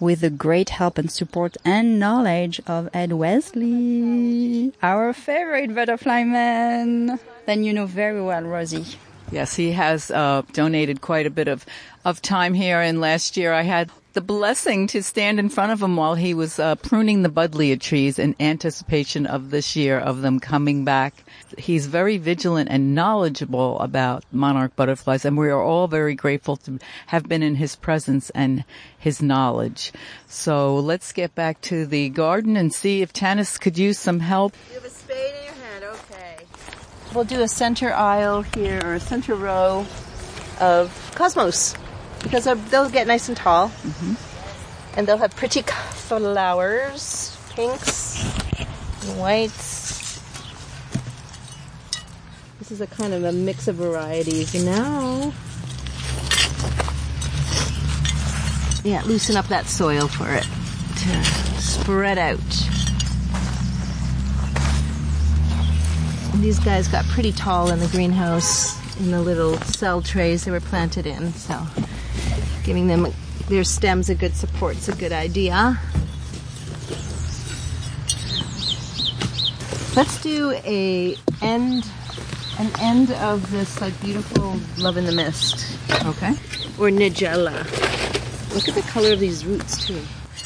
with 0.00 0.20
the 0.20 0.30
great 0.30 0.70
help 0.70 0.98
and 0.98 1.10
support 1.10 1.56
and 1.64 1.98
knowledge 1.98 2.60
of 2.66 2.88
Ed 2.92 3.12
Wesley, 3.12 4.72
our 4.82 5.12
favorite 5.12 5.74
butterfly 5.74 6.24
man. 6.24 7.20
Then 7.46 7.62
you 7.62 7.72
know 7.72 7.86
very 7.86 8.20
well, 8.20 8.42
Rosie. 8.42 8.98
Yes, 9.30 9.54
he 9.54 9.72
has 9.72 10.10
uh, 10.10 10.42
donated 10.52 11.00
quite 11.00 11.26
a 11.26 11.30
bit 11.30 11.46
of, 11.48 11.64
of 12.04 12.20
time 12.20 12.52
here. 12.54 12.80
And 12.80 13.00
last 13.00 13.36
year 13.36 13.52
I 13.52 13.62
had 13.62 13.90
the 14.12 14.20
blessing 14.20 14.86
to 14.88 15.02
stand 15.02 15.38
in 15.38 15.48
front 15.48 15.72
of 15.72 15.82
him 15.82 15.96
while 15.96 16.14
he 16.14 16.34
was 16.34 16.58
uh, 16.58 16.74
pruning 16.76 17.22
the 17.22 17.28
buddleia 17.28 17.80
trees 17.80 18.18
in 18.18 18.36
anticipation 18.38 19.26
of 19.26 19.50
this 19.50 19.74
year 19.74 19.98
of 19.98 20.20
them 20.20 20.38
coming 20.38 20.84
back. 20.84 21.24
He's 21.56 21.86
very 21.86 22.18
vigilant 22.18 22.68
and 22.70 22.94
knowledgeable 22.94 23.78
about 23.80 24.24
monarch 24.30 24.76
butterflies, 24.76 25.24
and 25.24 25.36
we 25.36 25.48
are 25.48 25.62
all 25.62 25.88
very 25.88 26.14
grateful 26.14 26.56
to 26.58 26.78
have 27.06 27.28
been 27.28 27.42
in 27.42 27.54
his 27.54 27.76
presence 27.76 28.30
and 28.30 28.64
his 28.98 29.22
knowledge. 29.22 29.92
So 30.28 30.76
let's 30.76 31.12
get 31.12 31.34
back 31.34 31.60
to 31.62 31.86
the 31.86 32.08
garden 32.10 32.56
and 32.56 32.72
see 32.72 33.02
if 33.02 33.12
Tanis 33.12 33.58
could 33.58 33.78
use 33.78 33.98
some 33.98 34.20
help. 34.20 34.54
You 34.68 34.74
have 34.74 34.84
a 34.84 34.90
spade 34.90 35.34
in 35.38 35.44
your 35.44 35.54
hand, 35.54 35.84
okay. 35.84 36.36
We'll 37.14 37.24
do 37.24 37.40
a 37.42 37.48
center 37.48 37.92
aisle 37.92 38.42
here, 38.42 38.80
or 38.84 38.94
a 38.94 39.00
center 39.00 39.34
row 39.34 39.86
of 40.60 41.12
cosmos 41.14 41.74
because 42.22 42.44
they'll 42.44 42.90
get 42.90 43.06
nice 43.06 43.28
and 43.28 43.36
tall. 43.36 43.68
Mm-hmm. 43.68 44.14
And 44.94 45.06
they'll 45.06 45.18
have 45.18 45.34
pretty 45.34 45.62
flowers, 45.62 47.36
pinks, 47.50 48.22
and 48.58 49.18
whites. 49.18 50.20
This 52.58 52.70
is 52.70 52.80
a 52.80 52.86
kind 52.86 53.14
of 53.14 53.24
a 53.24 53.32
mix 53.32 53.68
of 53.68 53.76
varieties. 53.76 54.54
Now, 54.64 55.32
yeah, 58.84 59.02
loosen 59.06 59.36
up 59.36 59.46
that 59.48 59.66
soil 59.66 60.08
for 60.08 60.30
it 60.30 60.44
to 60.44 61.24
spread 61.60 62.18
out. 62.18 62.38
These 66.40 66.58
guys 66.60 66.86
got 66.88 67.04
pretty 67.06 67.32
tall 67.32 67.70
in 67.70 67.78
the 67.78 67.88
greenhouse 67.88 68.78
in 69.00 69.10
the 69.10 69.22
little 69.22 69.56
cell 69.58 70.02
trays 70.02 70.44
they 70.44 70.50
were 70.50 70.60
planted 70.60 71.06
in, 71.06 71.32
so 71.32 71.66
Giving 72.64 72.86
them 72.86 73.08
their 73.48 73.64
stems 73.64 74.08
a 74.08 74.14
good 74.14 74.34
support 74.34 74.76
is 74.76 74.88
a 74.88 74.94
good 74.94 75.12
idea. 75.12 75.78
Let's 79.94 80.22
do 80.22 80.52
a 80.64 81.16
end, 81.42 81.84
an 82.58 82.70
end 82.80 83.10
of 83.12 83.50
this 83.50 83.80
like 83.80 84.00
beautiful 84.00 84.58
love 84.78 84.96
in 84.96 85.04
the 85.04 85.12
mist. 85.12 85.76
Okay. 86.04 86.30
Or 86.78 86.88
nigella. 86.88 87.52
Look 88.54 88.68
at 88.68 88.74
the 88.74 88.82
color 88.90 89.12
of 89.12 89.20
these 89.20 89.44
roots 89.44 89.86
too. 89.86 90.00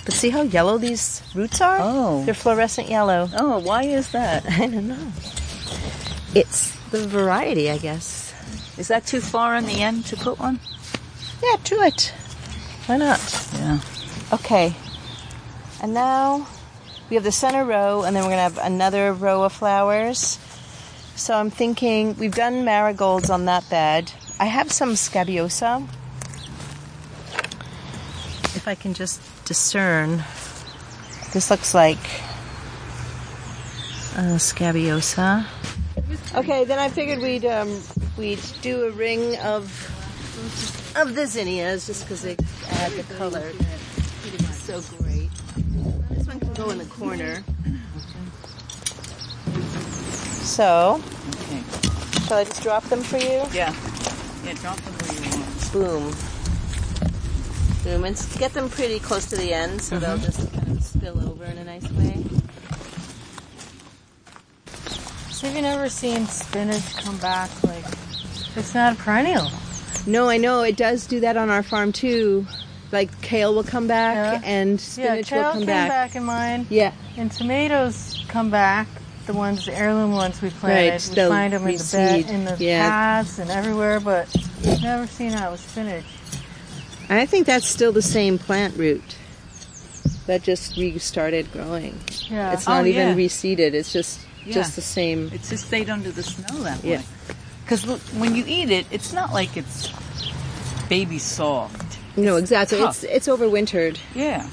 But 0.04 0.14
see 0.14 0.30
how 0.30 0.42
yellow 0.42 0.78
these 0.78 1.22
roots 1.34 1.60
are? 1.60 1.78
Oh. 1.80 2.24
They're 2.24 2.34
fluorescent 2.34 2.88
yellow. 2.88 3.28
Oh, 3.38 3.58
why 3.58 3.84
is 3.84 4.10
that? 4.12 4.44
I 4.50 4.66
don't 4.66 4.88
know. 4.88 5.12
It's 6.34 6.76
the 6.90 7.06
variety, 7.06 7.70
I 7.70 7.78
guess. 7.78 8.32
Is 8.78 8.88
that 8.88 9.06
too 9.06 9.20
far 9.20 9.54
on 9.54 9.64
the 9.64 9.82
end 9.82 10.06
to 10.06 10.16
put 10.16 10.38
one? 10.38 10.60
Yeah, 11.42 11.56
do 11.64 11.82
it. 11.82 12.12
Why 12.86 12.96
not? 12.96 13.50
Yeah. 13.54 13.80
Okay. 14.32 14.74
And 15.82 15.92
now 15.92 16.48
we 17.08 17.16
have 17.16 17.24
the 17.24 17.32
center 17.32 17.64
row, 17.64 18.02
and 18.02 18.16
then 18.16 18.24
we're 18.24 18.30
going 18.30 18.50
to 18.50 18.54
have 18.54 18.58
another 18.58 19.12
row 19.12 19.44
of 19.44 19.52
flowers. 19.52 20.38
So 21.14 21.34
I'm 21.34 21.50
thinking 21.50 22.16
we've 22.16 22.34
done 22.34 22.64
marigolds 22.64 23.30
on 23.30 23.46
that 23.46 23.68
bed. 23.70 24.12
I 24.38 24.46
have 24.46 24.70
some 24.70 24.96
scabiosa. 24.96 25.86
If 28.54 28.66
I 28.66 28.74
can 28.74 28.94
just 28.94 29.20
discern, 29.44 30.22
this 31.32 31.50
looks 31.50 31.74
like 31.74 31.98
uh, 34.16 34.38
scabiosa. 34.38 35.46
Okay, 36.34 36.64
then 36.64 36.78
I 36.78 36.88
figured 36.88 37.20
we'd 37.20 37.44
um, 37.44 37.80
we'd 38.18 38.42
do 38.60 38.86
a 38.86 38.90
ring 38.90 39.38
of 39.38 39.64
of 40.96 41.14
the 41.14 41.26
zinnias 41.26 41.86
just 41.86 42.04
because 42.04 42.22
they 42.22 42.36
add 42.70 42.92
the 42.92 43.14
color. 43.14 43.52
So 44.66 44.80
great. 44.98 45.30
This 46.10 46.26
one 46.26 46.40
can 46.40 46.52
go 46.54 46.70
in 46.70 46.78
the 46.78 46.86
corner. 46.86 47.44
So, 50.42 51.00
Okay. 51.42 51.62
shall 52.26 52.38
I 52.38 52.44
just 52.44 52.62
drop 52.62 52.84
them 52.84 53.02
for 53.02 53.18
you? 53.18 53.44
Yeah. 53.52 53.74
Yeah, 54.44 54.54
drop 54.54 54.76
them 54.78 54.94
where 54.94 55.12
you 55.14 55.20
want. 55.30 55.72
Boom. 55.72 56.14
Boom. 57.84 58.04
And 58.04 58.26
get 58.38 58.54
them 58.54 58.68
pretty 58.68 58.98
close 58.98 59.26
to 59.26 59.36
the 59.36 59.52
end 59.52 59.82
so 59.82 59.98
they'll 59.98 60.16
mm-hmm. 60.16 60.24
just 60.24 60.52
kind 60.52 60.76
of 60.76 60.82
spill 60.82 61.28
over 61.28 61.44
in 61.44 61.58
a 61.58 61.64
nice 61.64 61.88
way. 61.92 62.24
So 65.30 65.46
have 65.46 65.54
you 65.54 65.62
never 65.62 65.88
seen 65.88 66.26
spinach 66.26 66.96
come 66.96 67.18
back? 67.18 67.50
Like, 67.62 67.84
it's 68.56 68.74
not 68.74 68.94
a 68.94 68.96
perennial. 68.96 69.50
No, 70.06 70.28
I 70.28 70.36
know. 70.36 70.62
It 70.62 70.76
does 70.76 71.06
do 71.06 71.20
that 71.20 71.36
on 71.36 71.50
our 71.50 71.62
farm 71.62 71.92
too. 71.92 72.46
Like 72.92 73.20
kale 73.20 73.54
will 73.54 73.64
come 73.64 73.88
back 73.88 74.42
Yeah. 74.42 74.48
and 74.48 74.70
Yeah, 74.72 74.76
spinach 74.78 75.28
kale 75.28 75.42
will 75.42 75.50
come 75.50 75.58
came 75.60 75.66
back. 75.66 75.88
back. 75.88 76.16
in 76.16 76.24
mine, 76.24 76.66
Yeah. 76.70 76.92
and 77.16 77.30
tomatoes 77.32 78.24
come 78.28 78.50
back. 78.50 78.86
The 79.26 79.32
ones, 79.32 79.66
the 79.66 79.76
heirloom 79.76 80.12
ones 80.12 80.40
we 80.40 80.50
planted, 80.50 80.90
Right, 80.92 81.08
we 81.08 81.14
they'll 81.16 81.28
find 81.30 81.52
them 81.52 81.66
in 81.66 81.76
the 81.76 81.82
bed, 81.92 82.24
reseed. 82.24 82.28
in 82.30 82.44
the 82.44 82.56
Yeah. 82.60 82.88
paths 82.88 83.38
and 83.40 83.50
everywhere. 83.50 83.98
But 83.98 84.28
I've 84.64 84.82
never 84.82 85.06
seen 85.08 85.30
that 85.32 85.50
with 85.50 85.60
spinach. 85.68 86.04
I 87.08 87.26
think 87.26 87.46
that's 87.46 87.68
still 87.68 87.90
the 87.90 88.02
same 88.02 88.38
plant 88.38 88.76
root. 88.76 89.02
That 90.28 90.42
just 90.44 90.76
restarted 90.76 91.52
growing. 91.52 91.98
Yeah. 92.30 92.52
It's 92.52 92.66
not 92.68 92.84
Oh, 92.84 92.86
even 92.86 93.08
yeah. 93.08 93.14
reseeded. 93.26 93.74
It's 93.74 93.92
just 93.92 94.20
Yeah. 94.44 94.54
just 94.54 94.76
the 94.76 94.82
same. 94.82 95.30
It 95.34 95.42
just 95.48 95.66
stayed 95.66 95.90
under 95.90 96.12
the 96.12 96.22
snow 96.22 96.62
that 96.62 96.84
Yeah. 96.84 96.98
way. 96.98 97.02
Because 97.66 97.84
when 98.14 98.36
you 98.36 98.44
eat 98.46 98.70
it, 98.70 98.86
it's 98.92 99.12
not 99.12 99.32
like 99.32 99.56
it's 99.56 99.90
baby 100.88 101.18
soft. 101.18 101.98
No, 102.16 102.36
exactly. 102.36 102.78
tough. 102.78 103.02
It's 103.02 103.26
it's 103.26 103.28
overwintered. 103.28 103.98
Yeah. 104.14 104.48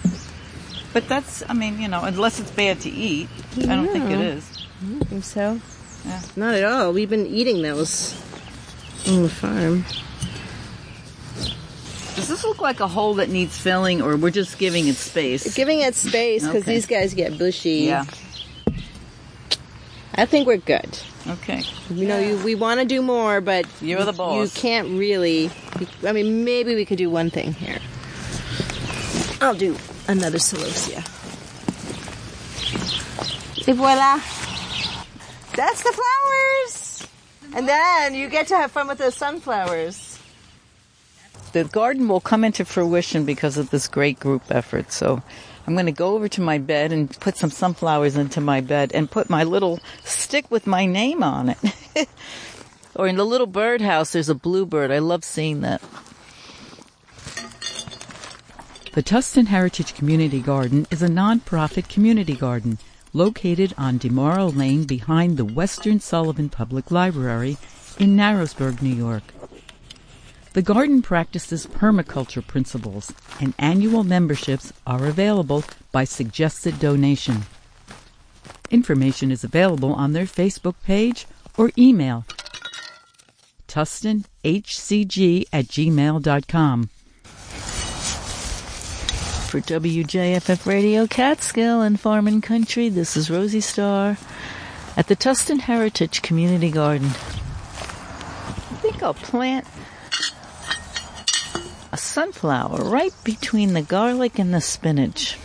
But 0.93 1.07
that's, 1.07 1.43
I 1.47 1.53
mean, 1.53 1.79
you 1.79 1.87
know, 1.87 2.03
unless 2.03 2.39
it's 2.39 2.49
bad 2.51 2.79
to 2.81 2.89
eat, 2.89 3.29
I 3.57 3.65
don't 3.67 3.87
think 3.87 4.09
it 4.09 4.19
is. 4.19 4.49
I 4.81 4.85
don't 4.85 5.05
think 5.07 5.23
so. 5.23 5.59
Yeah. 6.05 6.21
Not 6.35 6.55
at 6.55 6.63
all. 6.63 6.91
We've 6.91 7.09
been 7.09 7.27
eating 7.27 7.61
those 7.61 8.13
on 9.07 9.21
the 9.23 9.29
farm. 9.29 9.85
Does 12.15 12.27
this 12.27 12.43
look 12.43 12.61
like 12.61 12.79
a 12.79 12.87
hole 12.87 13.15
that 13.15 13.29
needs 13.29 13.57
filling, 13.57 14.01
or 14.01 14.17
we're 14.17 14.29
just 14.31 14.57
giving 14.59 14.87
it 14.87 14.95
space? 14.95 15.55
Giving 15.55 15.81
it 15.81 15.95
space 15.95 16.43
because 16.45 16.61
Okay. 16.63 16.73
these 16.73 16.85
guys 16.85 17.13
get 17.13 17.37
bushy. 17.37 17.85
Yeah. 17.87 18.05
I 20.15 20.25
think 20.25 20.47
we're 20.47 20.57
good. 20.57 20.99
Okay. 21.27 21.63
You 21.89 22.07
know, 22.07 22.19
you, 22.19 22.37
we 22.43 22.55
want 22.55 22.79
to 22.79 22.85
do 22.85 23.01
more, 23.01 23.41
but 23.41 23.65
You're 23.81 24.03
the 24.03 24.13
boss. 24.13 24.55
You 24.55 24.61
can't 24.61 24.89
really. 24.89 25.49
I 26.05 26.11
mean, 26.11 26.43
maybe 26.43 26.75
we 26.75 26.85
could 26.85 26.97
do 26.97 27.09
one 27.09 27.29
thing 27.29 27.53
here. 27.53 27.79
I'll 29.41 29.55
do 29.55 29.75
another 30.07 30.37
celosia. 30.37 31.03
Et 33.67 33.73
voila! 33.73 34.19
That's 35.55 35.83
the 35.83 35.93
flowers! 35.93 37.07
And 37.55 37.67
then 37.67 38.15
you 38.15 38.29
get 38.29 38.47
to 38.47 38.57
have 38.57 38.71
fun 38.71 38.87
with 38.87 38.97
the 38.97 39.11
sunflowers. 39.11 40.19
The 41.53 41.63
garden 41.65 42.07
will 42.07 42.19
come 42.19 42.43
into 42.43 42.65
fruition 42.65 43.25
because 43.25 43.57
of 43.57 43.69
this 43.69 43.87
great 43.87 44.19
group 44.19 44.43
effort. 44.49 44.91
So 44.91 45.21
I'm 45.65 45.73
going 45.73 45.85
to 45.85 45.91
go 45.91 46.15
over 46.15 46.27
to 46.27 46.41
my 46.41 46.57
bed 46.57 46.91
and 46.91 47.09
put 47.19 47.37
some 47.37 47.49
sunflowers 47.49 48.17
into 48.17 48.41
my 48.41 48.61
bed 48.61 48.91
and 48.93 49.09
put 49.09 49.29
my 49.29 49.43
little 49.43 49.79
stick 50.03 50.49
with 50.51 50.67
my 50.67 50.85
name 50.85 51.23
on 51.23 51.49
it. 51.49 51.57
or 52.95 53.07
in 53.07 53.15
the 53.15 53.25
little 53.25 53.47
birdhouse, 53.47 54.11
there's 54.11 54.29
a 54.29 54.35
bluebird. 54.35 54.91
I 54.91 54.99
love 54.99 55.23
seeing 55.23 55.61
that. 55.61 55.81
The 58.93 59.01
Tusten 59.01 59.47
Heritage 59.47 59.95
Community 59.95 60.39
Garden 60.39 60.85
is 60.91 61.01
a 61.01 61.07
nonprofit 61.07 61.89
community 61.89 62.35
garden 62.35 62.77
located 63.13 63.73
on 63.77 63.99
DeMorrow 63.99 64.55
Lane 64.55 64.83
behind 64.83 65.37
the 65.37 65.45
Western 65.45 65.99
Sullivan 65.99 66.49
Public 66.49 66.91
Library 66.91 67.57
in 67.97 68.15
Narrowsburg, 68.15 68.81
New 68.81 68.93
York. 68.93 69.23
The 70.53 70.61
garden 70.61 71.01
practices 71.01 71.65
permaculture 71.65 72.45
principles, 72.45 73.11
and 73.41 73.55
annual 73.57 74.03
memberships 74.03 74.71
are 74.85 75.07
available 75.07 75.63
by 75.91 76.03
suggested 76.03 76.79
donation. 76.79 77.43
Information 78.69 79.31
is 79.31 79.43
available 79.43 79.93
on 79.93 80.13
their 80.13 80.25
Facebook 80.25 80.75
page 80.83 81.25
or 81.57 81.71
email 81.75 82.25
tustinhcg 83.67 85.45
at 85.51 85.65
gmail.com. 85.65 86.89
For 89.49 89.59
WJFF 89.59 90.65
Radio 90.67 91.07
Catskill 91.07 91.81
and 91.81 91.99
Farm 91.99 92.27
and 92.27 92.43
Country, 92.43 92.89
this 92.89 93.17
is 93.17 93.31
Rosie 93.31 93.61
Starr 93.61 94.17
at 94.95 95.07
the 95.07 95.15
Tusten 95.15 95.59
Heritage 95.59 96.21
Community 96.21 96.69
Garden. 96.69 97.07
I 97.07 98.77
think 98.81 99.01
I'll 99.01 99.15
plant 99.15 99.65
a 101.93 101.97
sunflower 101.97 102.89
right 102.89 103.13
between 103.23 103.73
the 103.73 103.81
garlic 103.83 104.39
and 104.39 104.51
the 104.51 104.59
spinach. 104.59 105.37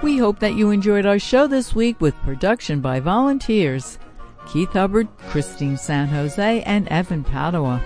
We 0.00 0.18
hope 0.18 0.38
that 0.38 0.54
you 0.54 0.70
enjoyed 0.70 1.04
our 1.04 1.18
show 1.18 1.48
this 1.48 1.74
week 1.74 2.00
with 2.00 2.14
production 2.22 2.80
by 2.80 3.00
volunteers 3.00 3.98
Keith 4.46 4.72
Hubbard, 4.72 5.08
Christine 5.28 5.76
San 5.76 6.08
Jose, 6.08 6.62
and 6.62 6.88
Evan 6.88 7.24
Padua. 7.24 7.82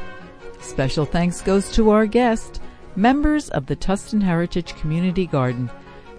Special 0.60 1.04
thanks 1.04 1.40
goes 1.40 1.72
to 1.72 1.90
our 1.90 2.06
guest, 2.06 2.60
members 2.96 3.48
of 3.50 3.66
the 3.66 3.76
Tusten 3.76 4.20
Heritage 4.20 4.74
Community 4.76 5.26
Garden, 5.26 5.70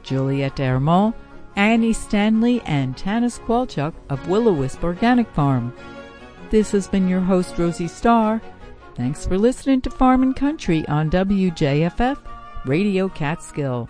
Juliette 0.03 0.57
Hermont, 0.57 1.15
Annie 1.55 1.93
Stanley, 1.93 2.61
and 2.65 2.95
Tanis 2.95 3.39
Kwalchuk 3.39 3.93
of 4.09 4.27
Willow 4.27 4.53
Wisp 4.53 4.83
Organic 4.83 5.29
Farm. 5.31 5.73
This 6.49 6.71
has 6.71 6.87
been 6.87 7.07
your 7.07 7.21
host, 7.21 7.57
Rosie 7.57 7.87
Starr. 7.87 8.41
Thanks 8.95 9.25
for 9.25 9.37
listening 9.37 9.81
to 9.81 9.89
Farm 9.89 10.23
and 10.23 10.35
Country 10.35 10.87
on 10.87 11.09
WJFF 11.09 12.17
Radio 12.65 13.09
Catskill. 13.09 13.89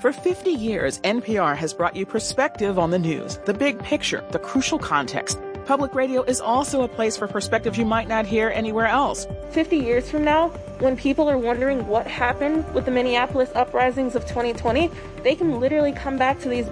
For 0.00 0.12
50 0.12 0.50
years, 0.50 1.00
NPR 1.00 1.56
has 1.56 1.72
brought 1.72 1.96
you 1.96 2.04
perspective 2.04 2.78
on 2.78 2.90
the 2.90 2.98
news, 2.98 3.38
the 3.46 3.54
big 3.54 3.82
picture, 3.82 4.24
the 4.30 4.38
crucial 4.38 4.78
context. 4.78 5.38
Public 5.64 5.94
radio 5.94 6.22
is 6.22 6.40
also 6.40 6.82
a 6.82 6.88
place 6.88 7.16
for 7.16 7.26
perspective 7.26 7.76
you 7.76 7.84
might 7.84 8.06
not 8.06 8.24
hear 8.24 8.50
anywhere 8.50 8.86
else. 8.86 9.26
50 9.50 9.76
years 9.76 10.08
from 10.08 10.22
now, 10.22 10.50
when 10.78 10.96
people 10.96 11.28
are 11.28 11.38
wondering 11.38 11.88
what 11.88 12.06
happened 12.06 12.72
with 12.72 12.84
the 12.84 12.90
Minneapolis 12.90 13.50
uprisings 13.54 14.14
of 14.14 14.22
2020, 14.26 14.90
they 15.24 15.34
can 15.34 15.58
literally 15.58 15.92
come 15.92 16.18
back 16.18 16.38
to 16.40 16.48
these 16.48 16.68